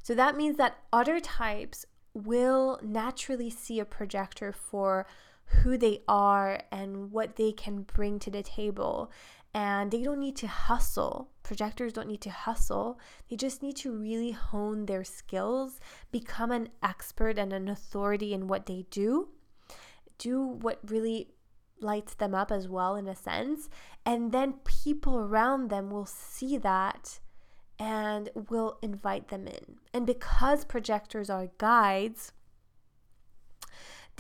So 0.03 0.15
that 0.15 0.37
means 0.37 0.57
that 0.57 0.79
other 0.93 1.21
types 1.21 1.87
will 2.15 2.79
naturally 2.83 3.51
see 3.51 3.81
a 3.81 3.85
projector 3.85 4.53
for 4.53 5.07
who 5.51 5.77
they 5.77 6.03
are 6.09 6.61
and 6.71 7.11
what 7.11 7.37
they 7.37 7.53
can 7.53 7.83
bring 7.83 8.19
to 8.21 8.31
the 8.31 8.43
table. 8.43 9.11
And 9.53 9.91
they 9.91 10.03
don't 10.03 10.21
need 10.21 10.37
to 10.37 10.47
hustle. 10.47 11.31
Projectors 11.43 11.93
don't 11.93 12.07
need 12.07 12.21
to 12.21 12.31
hustle. 12.31 13.01
They 13.29 13.37
just 13.37 13.63
need 13.63 13.77
to 13.79 13.91
really 13.91 14.31
hone 14.31 14.87
their 14.87 15.03
skills, 15.03 15.81
become 16.13 16.53
an 16.53 16.69
expert 16.83 17.37
and 17.37 17.53
an 17.53 17.69
authority 17.69 18.33
in 18.33 18.47
what 18.47 18.67
they 18.67 18.87
do, 18.91 19.29
do 20.19 20.41
what 20.41 20.79
really 20.89 21.31
lights 21.81 22.15
them 22.15 22.35
up 22.35 22.53
as 22.53 22.69
well, 22.69 22.95
in 22.95 23.09
a 23.09 23.17
sense. 23.17 23.69
And 24.07 24.31
then 24.31 24.55
people 24.65 25.19
around 25.19 25.69
them 25.69 25.91
will 25.91 26.07
see 26.07 26.57
that 26.59 27.19
and 27.79 28.29
will 28.51 28.79
invite 28.83 29.29
them 29.29 29.49
in. 29.49 29.79
And 29.93 30.07
because 30.07 30.65
projectors 30.65 31.29
are 31.31 31.49
guides, 31.59 32.33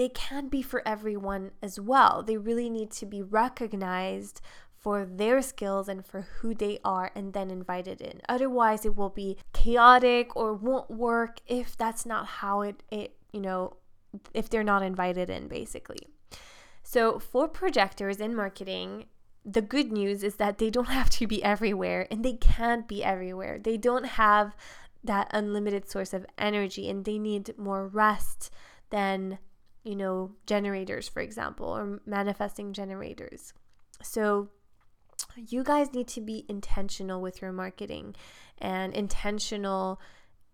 they 0.01 0.09
can 0.09 0.49
be 0.49 0.63
for 0.63 0.83
everyone 0.89 1.51
as 1.63 1.79
well. 1.79 2.23
They 2.23 2.39
really 2.39 2.71
need 2.71 2.91
to 2.93 3.05
be 3.05 3.21
recognized 3.21 4.41
for 4.79 5.05
their 5.05 5.43
skills 5.43 5.91
and 5.91 6.07
for 6.07 6.23
who 6.23 6.55
they 6.55 6.79
are 6.83 7.11
and 7.15 7.35
then 7.35 7.51
invited 7.51 8.01
in. 8.01 8.23
Otherwise, 8.27 8.87
it 8.87 8.97
will 8.97 9.11
be 9.11 9.37
chaotic 9.53 10.35
or 10.35 10.55
won't 10.55 10.91
work 10.91 11.41
if 11.47 11.77
that's 11.77 12.07
not 12.07 12.25
how 12.27 12.63
it, 12.63 12.83
it 12.91 13.15
you 13.31 13.43
know, 13.43 13.77
if 14.33 14.49
they're 14.49 14.65
not 14.65 14.83
invited 14.83 15.29
in, 15.29 15.49
basically. 15.49 16.09
So, 16.83 17.19
for 17.19 17.47
projectors 17.47 18.21
in 18.21 18.35
marketing, 18.35 19.05
the 19.45 19.61
good 19.61 19.93
news 19.93 20.23
is 20.23 20.37
that 20.37 20.57
they 20.57 20.71
don't 20.71 20.89
have 21.01 21.11
to 21.11 21.27
be 21.27 21.45
everywhere 21.45 22.09
and 22.11 22.25
they 22.25 22.39
can't 22.39 22.89
be 22.89 23.05
everywhere. 23.05 23.59
They 23.63 23.77
don't 23.77 24.07
have 24.07 24.57
that 25.05 25.29
unlimited 25.35 25.91
source 25.91 26.15
of 26.15 26.25
energy 26.39 26.89
and 26.89 27.05
they 27.05 27.19
need 27.19 27.53
more 27.59 27.87
rest 27.87 28.51
than 28.89 29.39
you 29.85 29.97
know, 29.97 30.33
generators, 30.47 31.09
for 31.09 31.21
example, 31.21 31.67
or 31.67 32.01
manifesting 32.07 32.73
generators. 32.73 33.53
So, 34.03 34.49
you 35.37 35.63
guys 35.63 35.93
need 35.93 36.09
to 36.09 36.21
be 36.21 36.45
intentional 36.49 37.21
with 37.21 37.43
your 37.43 37.53
marketing 37.53 38.17
and 38.59 38.95
intentional 38.95 40.01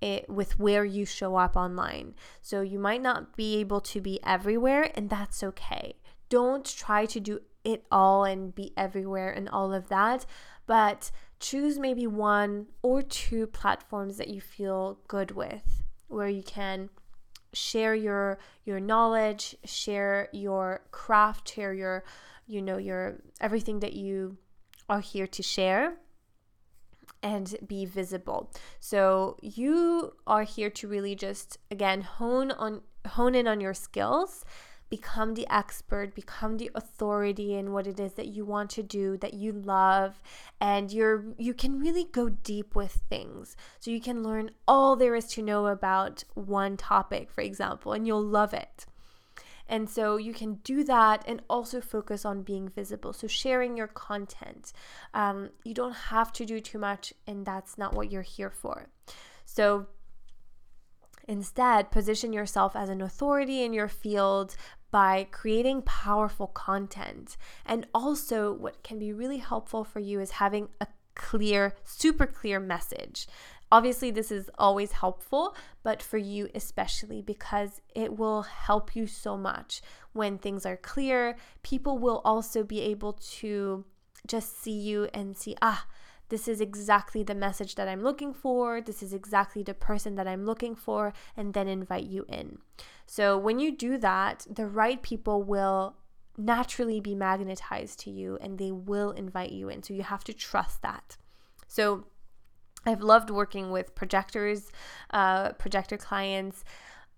it, 0.01 0.29
with 0.29 0.59
where 0.59 0.85
you 0.85 1.05
show 1.07 1.37
up 1.37 1.57
online. 1.57 2.15
So, 2.43 2.61
you 2.61 2.79
might 2.79 3.03
not 3.03 3.37
be 3.37 3.57
able 3.57 3.81
to 3.83 4.01
be 4.01 4.21
everywhere, 4.25 4.91
and 4.95 5.11
that's 5.11 5.43
okay. 5.43 5.95
Don't 6.29 6.65
try 6.65 7.07
to 7.07 7.21
do 7.21 7.41
it 7.65 7.85
all 7.91 8.25
and 8.25 8.55
be 8.55 8.73
everywhere 8.77 9.31
and 9.31 9.49
all 9.49 9.73
of 9.75 9.89
that, 9.89 10.25
but 10.67 11.11
choose 11.41 11.79
maybe 11.79 12.07
one 12.07 12.67
or 12.83 13.03
two 13.03 13.47
platforms 13.47 14.17
that 14.19 14.29
you 14.29 14.41
feel 14.41 14.99
good 15.09 15.33
with 15.33 15.85
where 16.09 16.29
you 16.29 16.43
can 16.43 16.89
share 17.57 17.95
your 17.95 18.39
your 18.65 18.81
knowledge 18.81 19.57
share 19.65 20.29
your 20.33 20.83
craft 20.91 21.53
share 21.55 21.73
your 21.73 22.05
you 22.47 22.61
know 22.61 22.77
your 22.77 23.17
everything 23.41 23.81
that 23.81 23.95
you 23.95 24.37
are 24.89 25.01
here 25.01 25.27
to 25.27 25.43
share 25.43 25.97
and 27.23 27.57
be 27.67 27.85
visible. 27.85 28.53
So 28.79 29.37
you 29.43 30.15
are 30.27 30.45
here 30.45 30.71
to 30.71 30.89
really 30.89 31.15
just 31.15 31.59
again 31.71 32.03
hone 32.03 32.51
on 32.53 32.83
hone 33.07 33.35
in 33.35 33.47
on 33.49 33.61
your 33.61 33.75
skills 33.75 34.45
become 34.89 35.35
the 35.35 35.47
expert, 35.51 36.15
become 36.15 36.59
the 36.59 36.71
authority 36.75 37.55
in 37.55 37.73
what 37.73 37.87
it 37.87 37.99
is 37.99 38.15
that 38.15 38.29
you 38.29 38.45
want 38.45 38.71
to 38.71 38.83
do, 38.83 39.17
that 39.19 39.35
you 39.35 39.53
love, 39.53 40.21
and 40.61 40.93
you're 40.93 41.25
you 41.39 41.55
can 41.55 41.79
really 41.79 42.05
go 42.05 42.29
deep 42.29 42.75
with 42.75 43.03
things. 43.09 43.57
So 43.81 43.91
you 43.91 44.01
can 44.01 44.23
learn 44.23 44.51
all 44.67 44.97
there 44.97 45.15
is 45.15 45.27
to 45.29 45.43
know 45.43 45.67
about 45.67 46.25
one 46.35 46.77
topic, 46.77 47.31
for 47.31 47.41
example, 47.41 47.93
and 47.93 48.07
you'll 48.07 48.23
love 48.23 48.55
it. 48.55 48.87
And 49.69 49.91
so 49.91 50.17
you 50.17 50.33
can 50.33 50.55
do 50.57 50.85
that 50.85 51.25
and 51.27 51.43
also 51.51 51.81
focus 51.81 52.25
on 52.25 52.43
being 52.43 52.69
visible. 52.69 53.13
So, 53.13 53.27
sharing 53.27 53.77
your 53.77 53.89
content. 53.89 54.73
Um, 55.13 55.51
you 55.65 55.75
don't 55.75 55.95
have 55.95 56.33
to 56.35 56.47
do 56.47 56.61
too 56.61 56.79
much, 56.79 57.13
and 57.27 57.45
that's 57.45 57.77
not 57.77 57.95
what 57.95 58.11
you're 58.11 58.23
here 58.23 58.51
for. 58.51 58.89
So, 59.45 59.87
instead, 61.27 61.91
position 61.91 62.33
yourself 62.33 62.77
as 62.77 62.89
an 62.89 63.03
authority 63.03 63.65
in 63.65 63.73
your 63.73 63.89
field 63.89 64.57
by 64.91 65.27
creating 65.31 65.83
powerful 65.83 66.47
content. 66.47 67.37
And 67.65 67.87
also, 67.95 68.53
what 68.53 68.83
can 68.83 68.99
be 68.99 69.13
really 69.13 69.39
helpful 69.39 69.85
for 69.85 70.01
you 70.01 70.21
is 70.21 70.33
having 70.33 70.69
a 70.81 70.87
clear, 71.15 71.75
super 71.85 72.27
clear 72.27 72.61
message. 72.61 73.27
Obviously, 73.73 74.13
this 74.13 74.31
is 74.31 74.49
always 74.59 74.93
helpful, 74.93 75.57
but 75.83 76.01
for 76.01 76.19
you 76.19 76.49
especially 76.55 77.21
because 77.21 77.81
it 77.95 78.17
will 78.17 78.43
help 78.43 78.95
you 78.95 79.09
so 79.09 79.37
much 79.37 79.83
when 80.13 80.39
things 80.39 80.65
are 80.65 80.77
clear. 80.77 81.37
People 81.63 81.99
will 81.99 82.23
also 82.25 82.63
be 82.63 82.81
able 82.81 83.15
to 83.15 83.85
just 84.27 84.63
see 84.63 84.79
you 84.79 85.09
and 85.13 85.37
see, 85.37 85.57
ah, 85.61 85.87
this 86.29 86.49
is 86.49 86.61
exactly 86.61 87.23
the 87.23 87.35
message 87.35 87.77
that 87.77 87.89
I'm 87.89 88.03
looking 88.03 88.35
for. 88.35 88.81
This 88.81 89.03
is 89.03 89.13
exactly 89.13 89.63
the 89.63 89.75
person 89.75 90.17
that 90.17 90.27
I'm 90.27 90.45
looking 90.45 90.75
for, 90.75 91.13
and 91.37 91.55
then 91.55 91.69
invite 91.69 92.07
you 92.07 92.25
in. 92.29 92.59
So, 93.07 93.39
when 93.39 93.59
you 93.59 93.71
do 93.71 93.99
that, 93.99 94.47
the 94.51 94.67
right 94.67 95.01
people 95.03 95.43
will 95.43 95.97
naturally 96.37 97.01
be 97.01 97.15
magnetized 97.15 97.99
to 98.01 98.11
you 98.11 98.37
and 98.43 98.59
they 98.59 98.71
will 98.71 99.11
invite 99.13 99.53
you 99.53 99.69
in. 99.69 99.83
So, 99.83 99.95
you 99.95 100.03
have 100.03 100.25
to 100.25 100.33
trust 100.33 100.83
that. 100.83 101.17
So, 101.69 102.07
I've 102.85 103.03
loved 103.03 103.31
working 103.31 103.71
with 103.71 103.95
projectors, 103.95 104.71
uh, 105.11 105.53
projector 105.53 105.97
clients, 105.97 106.65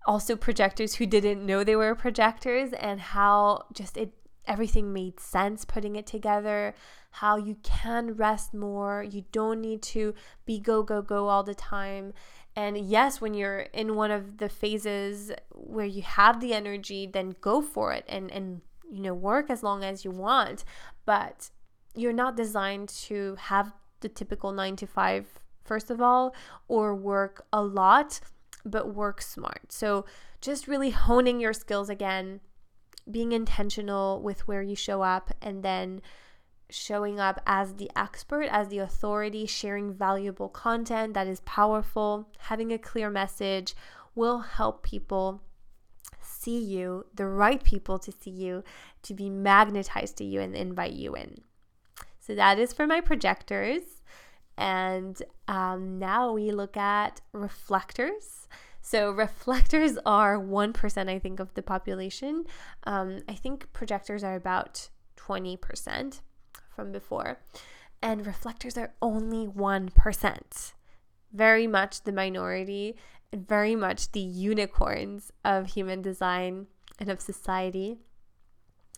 also 0.05 0.35
projectors 0.35 0.95
who 0.95 1.05
didn't 1.05 1.45
know 1.45 1.63
they 1.63 1.75
were 1.75 1.93
projectors, 1.95 2.73
and 2.73 2.99
how 2.99 3.65
just 3.73 3.97
it 3.97 4.13
everything 4.49 4.91
made 4.91 5.19
sense 5.19 5.63
putting 5.63 5.95
it 5.95 6.07
together. 6.07 6.73
How 7.11 7.37
you 7.37 7.55
can 7.63 8.13
rest 8.13 8.53
more. 8.53 9.03
You 9.03 9.25
don't 9.31 9.61
need 9.61 9.81
to 9.83 10.13
be 10.45 10.59
go 10.59 10.83
go 10.83 11.01
go 11.01 11.27
all 11.27 11.43
the 11.43 11.55
time. 11.55 12.13
And 12.55 12.77
yes, 12.77 13.21
when 13.21 13.33
you're 13.33 13.61
in 13.73 13.95
one 13.95 14.11
of 14.11 14.37
the 14.37 14.49
phases 14.49 15.31
where 15.53 15.85
you 15.85 16.01
have 16.01 16.39
the 16.39 16.53
energy, 16.53 17.07
then 17.11 17.35
go 17.41 17.61
for 17.61 17.93
it 17.93 18.05
and 18.07 18.31
and 18.31 18.61
you 18.91 19.01
know 19.01 19.13
work 19.13 19.49
as 19.49 19.63
long 19.63 19.83
as 19.83 20.05
you 20.05 20.11
want. 20.11 20.63
But 21.05 21.49
you're 21.95 22.13
not 22.13 22.37
designed 22.37 22.89
to 22.89 23.35
have 23.39 23.73
the 24.01 24.09
typical 24.09 24.51
nine 24.51 24.75
to 24.77 24.87
five 24.87 25.27
first 25.69 25.91
of 25.91 26.01
all, 26.01 26.33
or 26.67 26.95
work 26.95 27.45
a 27.53 27.61
lot, 27.61 28.19
but 28.65 28.95
work 28.95 29.21
smart. 29.21 29.71
So 29.71 30.05
just 30.41 30.67
really 30.67 30.89
honing 30.89 31.39
your 31.39 31.53
skills 31.53 31.89
again, 31.89 32.39
being 33.09 33.31
intentional 33.33 34.19
with 34.19 34.47
where 34.47 34.63
you 34.63 34.75
show 34.75 35.03
up, 35.03 35.31
and 35.43 35.61
then 35.61 36.01
showing 36.69 37.19
up 37.19 37.41
as 37.45 37.75
the 37.75 37.89
expert, 37.95 38.43
as 38.43 38.67
the 38.69 38.79
authority, 38.79 39.45
sharing 39.45 39.93
valuable 39.93 40.49
content 40.49 41.13
that 41.13 41.27
is 41.27 41.41
powerful, 41.41 42.29
having 42.39 42.71
a 42.71 42.77
clear 42.77 43.09
message 43.09 43.75
will 44.15 44.39
help 44.39 44.83
people 44.83 45.41
see 46.21 46.59
you, 46.59 47.05
the 47.13 47.25
right 47.25 47.63
people 47.63 47.99
to 47.99 48.11
see 48.11 48.29
you, 48.29 48.63
to 49.03 49.13
be 49.13 49.29
magnetized 49.29 50.17
to 50.17 50.23
you 50.23 50.41
and 50.41 50.55
invite 50.55 50.93
you 50.93 51.15
in. 51.15 51.41
So 52.19 52.35
that 52.35 52.59
is 52.59 52.73
for 52.73 52.85
my 52.85 53.01
projectors. 53.01 53.81
And 54.57 55.21
um, 55.47 55.97
now 55.99 56.33
we 56.33 56.51
look 56.51 56.75
at 56.77 57.21
reflectors. 57.31 58.47
So, 58.81 59.11
reflectors 59.11 59.97
are 60.05 60.37
1%, 60.37 61.09
I 61.09 61.19
think, 61.19 61.39
of 61.39 61.53
the 61.53 61.61
population. 61.61 62.45
Um, 62.83 63.21
I 63.27 63.33
think 63.33 63.71
projectors 63.71 64.23
are 64.23 64.35
about 64.35 64.89
20% 65.17 66.21
from 66.79 66.91
before. 66.93 67.39
And 68.01 68.25
reflectors 68.25 68.77
are 68.77 68.93
only 69.01 69.45
1%. 69.45 70.73
Very 71.33 71.67
much 71.67 72.03
the 72.03 72.13
minority 72.13 72.95
and 73.33 73.45
very 73.45 73.75
much 73.75 74.13
the 74.13 74.21
unicorns 74.21 75.31
of 75.43 75.67
human 75.67 76.01
design 76.01 76.67
and 76.97 77.09
of 77.09 77.19
society 77.19 77.97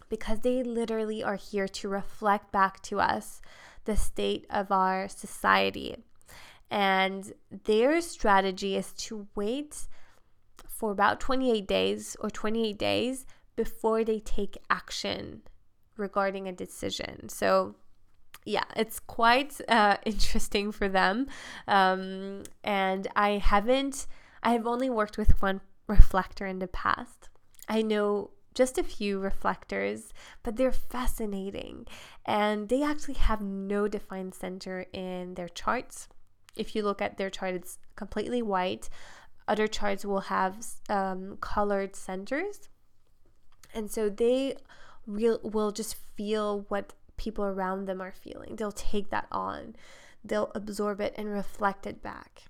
because 0.10 0.42
they 0.42 0.62
literally 0.62 1.24
are 1.24 1.36
here 1.36 1.68
to 1.68 1.90
reflect 1.90 2.52
back 2.52 2.84
to 2.84 3.00
us 3.00 3.42
the 3.86 3.96
state 3.98 4.46
of 4.50 4.72
our 4.72 5.08
society. 5.08 5.98
And 6.70 7.34
their 7.66 8.00
strategy 8.02 8.76
is 8.76 8.94
to 9.06 9.28
wait 9.36 9.88
for 10.68 10.92
about 10.92 11.20
28 11.20 11.68
days 11.68 12.16
or 12.20 12.30
28 12.30 12.78
days 12.78 13.26
before 13.56 14.04
they 14.04 14.20
take 14.20 14.58
action 14.70 15.42
regarding 15.98 16.48
a 16.48 16.52
decision. 16.52 17.30
So, 17.30 17.76
yeah, 18.46 18.64
it's 18.76 19.00
quite 19.00 19.60
uh, 19.68 19.98
interesting 20.06 20.72
for 20.72 20.88
them. 20.88 21.28
Um, 21.68 22.44
and 22.64 23.08
I 23.16 23.38
haven't, 23.38 24.08
I 24.44 24.52
have 24.54 24.68
only 24.68 24.90
worked 24.90 25.18
with 25.18 25.42
one 25.42 25.62
reflector 25.88 26.46
in 26.46 26.60
the 26.60 26.68
past. 26.68 27.30
I 27.68 27.82
know 27.82 28.32
just 28.54 28.78
a 28.78 28.84
few 28.84 29.20
reflectors, 29.20 30.14
but 30.44 30.58
they're 30.58 30.72
fascinating. 30.72 31.88
And 32.26 32.70
they 32.70 32.84
actually 32.84 33.16
have 33.16 33.42
no 33.42 33.88
defined 33.88 34.36
center 34.36 34.86
in 34.92 35.36
their 35.36 35.50
charts. 35.50 36.08
If 36.56 36.76
you 36.76 36.84
look 36.84 37.02
at 37.02 37.18
their 37.18 37.30
chart, 37.30 37.54
it's 37.54 37.78
completely 37.96 38.42
white. 38.42 38.90
Other 39.48 39.68
charts 39.68 40.06
will 40.06 40.22
have 40.22 40.66
um, 40.90 41.38
colored 41.40 41.96
centers. 41.96 42.70
And 43.74 43.90
so 43.90 44.10
they 44.10 44.58
real, 45.08 45.40
will 45.44 45.72
just 45.72 45.96
feel 46.16 46.66
what 46.70 46.94
people 47.18 47.46
around 47.46 47.86
them 47.86 48.02
are 48.02 48.12
feeling. 48.12 48.56
They'll 48.56 48.72
take 48.72 49.10
that 49.10 49.28
on, 49.32 49.76
they'll 50.24 50.52
absorb 50.56 51.02
it 51.02 51.14
and 51.18 51.30
reflect 51.30 51.86
it 51.86 52.02
back. 52.02 52.44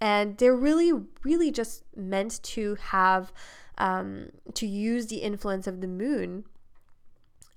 And 0.00 0.38
they're 0.38 0.56
really, 0.56 0.92
really 1.24 1.50
just 1.50 1.84
meant 1.94 2.42
to 2.42 2.76
have 2.76 3.32
um, 3.76 4.30
to 4.54 4.66
use 4.66 5.06
the 5.06 5.18
influence 5.18 5.66
of 5.66 5.80
the 5.80 5.86
moon 5.86 6.44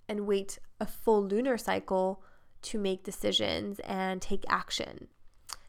and 0.09 0.27
wait 0.27 0.59
a 0.79 0.85
full 0.85 1.25
lunar 1.25 1.57
cycle 1.57 2.21
to 2.63 2.77
make 2.77 3.03
decisions 3.03 3.79
and 3.79 4.21
take 4.21 4.45
action. 4.49 5.07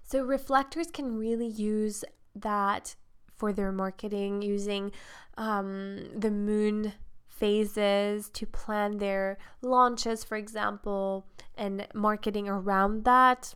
So, 0.05 0.23
reflectors 0.23 0.90
can 0.90 1.16
really 1.16 1.47
use 1.47 2.05
that 2.35 2.94
for 3.37 3.53
their 3.53 3.73
marketing 3.73 4.42
using 4.42 4.92
um, 5.37 6.09
the 6.16 6.31
moon 6.31 6.92
phases 7.38 8.29
to 8.31 8.47
plan 8.47 8.99
their 8.99 9.38
launches, 9.62 10.25
for 10.25 10.37
example, 10.37 11.27
and 11.57 11.87
marketing 11.94 12.49
around 12.49 13.05
that. 13.05 13.55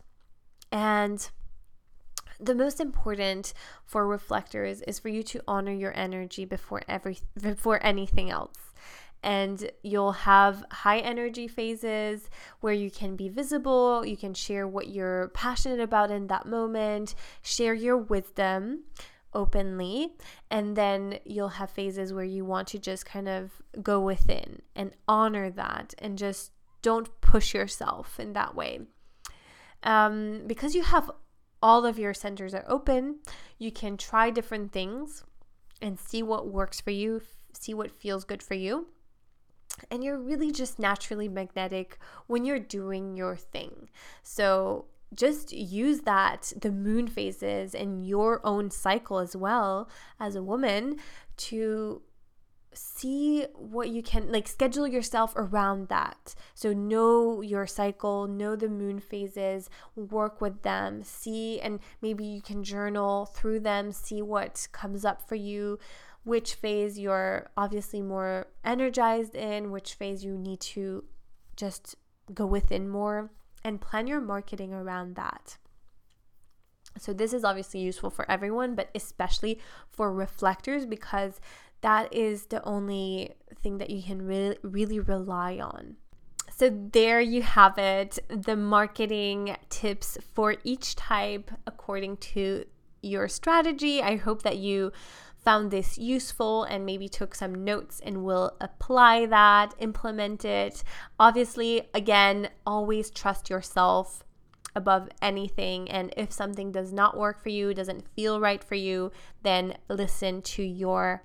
And 0.71 1.29
the 2.39 2.55
most 2.55 2.79
important 2.79 3.53
for 3.85 4.07
reflectors 4.07 4.81
is 4.83 4.99
for 4.99 5.09
you 5.09 5.23
to 5.23 5.41
honor 5.47 5.73
your 5.73 5.95
energy 5.97 6.45
before 6.45 6.81
every 6.87 7.17
before 7.41 7.83
anything 7.83 8.29
else 8.29 8.69
and 9.21 9.69
you'll 9.83 10.13
have 10.13 10.63
high 10.71 10.99
energy 10.99 11.47
phases 11.47 12.29
where 12.61 12.73
you 12.73 12.89
can 12.89 13.15
be 13.15 13.27
visible, 13.27 14.05
you 14.05 14.15
can 14.15 14.33
share 14.33 14.67
what 14.67 14.87
you're 14.87 15.27
passionate 15.29 15.81
about 15.81 16.09
in 16.09 16.27
that 16.27 16.45
moment, 16.45 17.15
share 17.41 17.73
your 17.73 17.97
wisdom 17.97 18.83
openly, 19.33 20.13
and 20.49 20.75
then 20.75 21.19
you'll 21.25 21.49
have 21.49 21.69
phases 21.69 22.13
where 22.13 22.23
you 22.23 22.45
want 22.45 22.67
to 22.69 22.79
just 22.79 23.05
kind 23.05 23.27
of 23.27 23.51
go 23.81 23.99
within 23.99 24.61
and 24.75 24.91
honor 25.07 25.49
that 25.49 25.93
and 25.99 26.17
just 26.17 26.51
don't 26.81 27.09
push 27.21 27.53
yourself 27.53 28.19
in 28.19 28.33
that 28.33 28.55
way. 28.55 28.79
Um, 29.83 30.43
because 30.47 30.75
you 30.75 30.83
have 30.83 31.09
all 31.61 31.85
of 31.85 31.99
your 31.99 32.13
centers 32.13 32.53
are 32.53 32.65
open. 32.67 33.19
You 33.57 33.71
can 33.71 33.97
try 33.97 34.29
different 34.29 34.71
things 34.71 35.23
and 35.81 35.99
see 35.99 36.23
what 36.23 36.47
works 36.47 36.81
for 36.81 36.91
you, 36.91 37.21
see 37.53 37.73
what 37.73 37.91
feels 37.91 38.23
good 38.23 38.43
for 38.43 38.53
you. 38.53 38.87
And 39.89 40.03
you're 40.03 40.17
really 40.17 40.51
just 40.51 40.79
naturally 40.79 41.29
magnetic 41.29 41.97
when 42.27 42.43
you're 42.43 42.59
doing 42.59 43.15
your 43.15 43.35
thing. 43.35 43.89
So 44.23 44.85
just 45.13 45.51
use 45.51 46.01
that, 46.01 46.53
the 46.59 46.71
moon 46.71 47.07
phases, 47.07 47.73
and 47.73 48.05
your 48.05 48.41
own 48.45 48.69
cycle 48.71 49.19
as 49.19 49.35
well 49.35 49.89
as 50.19 50.35
a 50.35 50.43
woman 50.43 50.97
to 51.37 52.01
see 52.73 53.45
what 53.55 53.89
you 53.89 54.03
can 54.03 54.31
like 54.31 54.47
schedule 54.47 54.87
yourself 54.87 55.33
around 55.35 55.87
that. 55.87 56.35
So 56.53 56.73
know 56.73 57.41
your 57.41 57.65
cycle 57.65 58.27
know 58.27 58.55
the 58.55 58.69
moon 58.69 58.99
phases 58.99 59.69
work 59.95 60.39
with 60.39 60.61
them 60.61 61.03
see 61.03 61.59
and 61.59 61.79
maybe 62.01 62.23
you 62.23 62.41
can 62.41 62.63
journal 62.63 63.25
through 63.25 63.61
them 63.61 63.91
see 63.91 64.21
what 64.21 64.67
comes 64.71 65.03
up 65.03 65.27
for 65.27 65.35
you 65.35 65.79
which 66.23 66.53
phase 66.53 66.99
you're 66.99 67.49
obviously 67.57 68.01
more 68.01 68.47
energized 68.63 69.35
in 69.35 69.71
which 69.71 69.95
phase 69.95 70.23
you 70.23 70.37
need 70.37 70.59
to 70.59 71.03
just 71.55 71.95
go 72.33 72.45
within 72.45 72.87
more 72.87 73.31
and 73.63 73.81
plan 73.81 74.07
your 74.07 74.21
marketing 74.21 74.73
around 74.73 75.15
that 75.15 75.57
so, 76.97 77.13
this 77.13 77.33
is 77.33 77.43
obviously 77.43 77.79
useful 77.79 78.09
for 78.09 78.29
everyone, 78.29 78.75
but 78.75 78.89
especially 78.95 79.59
for 79.89 80.11
reflectors 80.11 80.85
because 80.85 81.39
that 81.81 82.13
is 82.13 82.47
the 82.47 82.63
only 82.63 83.35
thing 83.61 83.77
that 83.77 83.89
you 83.89 84.01
can 84.01 84.21
really, 84.21 84.57
really 84.63 84.99
rely 84.99 85.59
on. 85.59 85.95
So, 86.55 86.69
there 86.69 87.21
you 87.21 87.41
have 87.41 87.77
it 87.77 88.19
the 88.27 88.55
marketing 88.55 89.55
tips 89.69 90.17
for 90.33 90.55
each 90.63 90.95
type 90.95 91.51
according 91.67 92.17
to 92.17 92.65
your 93.01 93.27
strategy. 93.27 94.01
I 94.01 94.17
hope 94.17 94.41
that 94.41 94.57
you 94.57 94.91
found 95.43 95.71
this 95.71 95.97
useful 95.97 96.63
and 96.63 96.85
maybe 96.85 97.07
took 97.07 97.33
some 97.33 97.63
notes 97.63 98.01
and 98.03 98.23
will 98.23 98.55
apply 98.59 99.25
that, 99.25 99.73
implement 99.79 100.45
it. 100.45 100.83
Obviously, 101.19 101.89
again, 101.93 102.49
always 102.65 103.09
trust 103.09 103.49
yourself 103.49 104.23
above 104.75 105.09
anything. 105.21 105.89
And 105.89 106.13
if 106.17 106.31
something 106.31 106.71
does 106.71 106.93
not 106.93 107.17
work 107.17 107.41
for 107.41 107.49
you, 107.49 107.73
doesn't 107.73 108.07
feel 108.15 108.39
right 108.39 108.63
for 108.63 108.75
you, 108.75 109.11
then 109.43 109.77
listen 109.87 110.41
to 110.43 110.63
your 110.63 111.23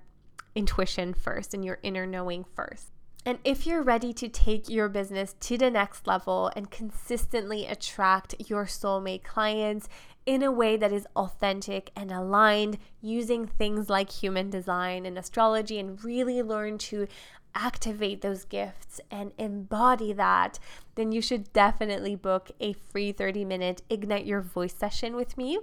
intuition 0.55 1.15
first 1.15 1.53
and 1.53 1.65
your 1.65 1.79
inner 1.83 2.07
knowing 2.07 2.45
first. 2.55 2.91
And 3.27 3.39
if 3.43 3.67
you're 3.67 3.83
ready 3.83 4.13
to 4.15 4.29
take 4.29 4.69
your 4.69 4.89
business 4.91 5.35
to 5.41 5.57
the 5.57 5.71
next 5.71 6.07
level 6.07 6.51
and 6.55 6.71
consistently 6.71 7.67
attract 7.67 8.35
your 8.39 8.67
soulmate 8.67 9.25
clients 9.25 9.89
in 10.27 10.43
a 10.43 10.53
way 10.53 10.77
that 10.77 10.93
is 10.93 11.07
authentic 11.17 11.91
and 11.95 12.11
aligned 12.11 12.79
using 13.01 13.47
things 13.47 13.91
like 13.91 14.11
human 14.11 14.51
design 14.51 15.05
and 15.07 15.19
astrology, 15.19 15.79
and 15.79 16.03
really 16.03 16.43
learn 16.43 16.79
to 16.79 17.07
activate 17.55 18.21
those 18.21 18.45
gifts 18.45 19.01
and 19.11 19.33
embody 19.39 20.13
that, 20.13 20.59
then 20.97 21.13
you 21.13 21.23
should 21.23 21.53
definitely 21.53 22.17
book 22.17 22.51
a 22.61 22.73
free 22.73 23.13
30 23.13 23.45
minute 23.45 23.83
Ignite 23.89 24.27
Your 24.27 24.41
Voice 24.41 24.75
session 24.75 25.15
with 25.15 25.39
me. 25.39 25.59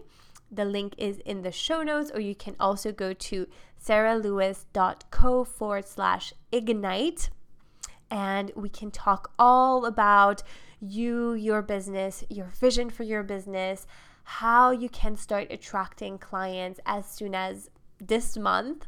The 0.52 0.66
link 0.66 0.94
is 0.98 1.20
in 1.20 1.42
the 1.42 1.52
show 1.52 1.82
notes, 1.82 2.12
or 2.14 2.20
you 2.20 2.36
can 2.36 2.56
also 2.60 2.92
go 2.92 3.14
to 3.14 3.48
saralewis.co 3.84 5.44
forward 5.44 5.88
slash 5.88 6.34
ignite 6.52 7.30
and 8.12 8.52
we 8.56 8.68
can 8.68 8.92
talk 8.92 9.32
all 9.40 9.86
about 9.86 10.44
you, 10.82 11.34
your 11.34 11.62
business, 11.62 12.24
your 12.30 12.48
vision 12.48 12.90
for 12.90 13.04
your 13.04 13.24
business, 13.24 13.88
how 14.24 14.72
you 14.72 14.90
can 14.90 15.16
start 15.16 15.48
attracting 15.52 16.18
clients 16.18 16.80
as 16.86 17.06
soon 17.06 17.36
as 17.36 17.70
this 18.00 18.38
month 18.38 18.88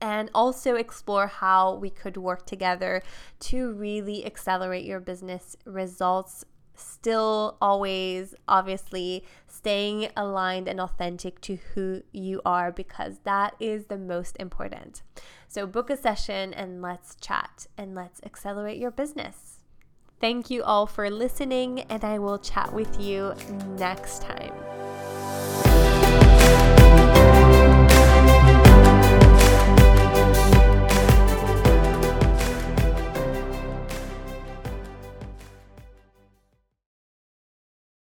and 0.00 0.30
also 0.34 0.74
explore 0.74 1.26
how 1.26 1.74
we 1.74 1.90
could 1.90 2.16
work 2.16 2.46
together 2.46 3.02
to 3.40 3.72
really 3.72 4.24
accelerate 4.26 4.84
your 4.84 5.00
business 5.00 5.56
results 5.64 6.44
still 6.78 7.56
always 7.60 8.34
obviously 8.46 9.24
staying 9.46 10.08
aligned 10.16 10.68
and 10.68 10.80
authentic 10.80 11.40
to 11.40 11.56
who 11.74 12.02
you 12.12 12.40
are 12.44 12.70
because 12.70 13.20
that 13.24 13.54
is 13.58 13.86
the 13.86 13.98
most 13.98 14.36
important. 14.38 15.02
So, 15.48 15.66
book 15.66 15.90
a 15.90 15.96
session 15.96 16.52
and 16.52 16.82
let's 16.82 17.16
chat 17.16 17.66
and 17.78 17.94
let's 17.94 18.20
accelerate 18.24 18.78
your 18.78 18.90
business. 18.90 19.55
Thank 20.18 20.50
you 20.50 20.62
all 20.62 20.86
for 20.86 21.10
listening, 21.10 21.80
and 21.90 22.02
I 22.02 22.18
will 22.18 22.38
chat 22.38 22.72
with 22.72 23.00
you 23.00 23.34
next 23.76 24.22
time. 24.22 24.52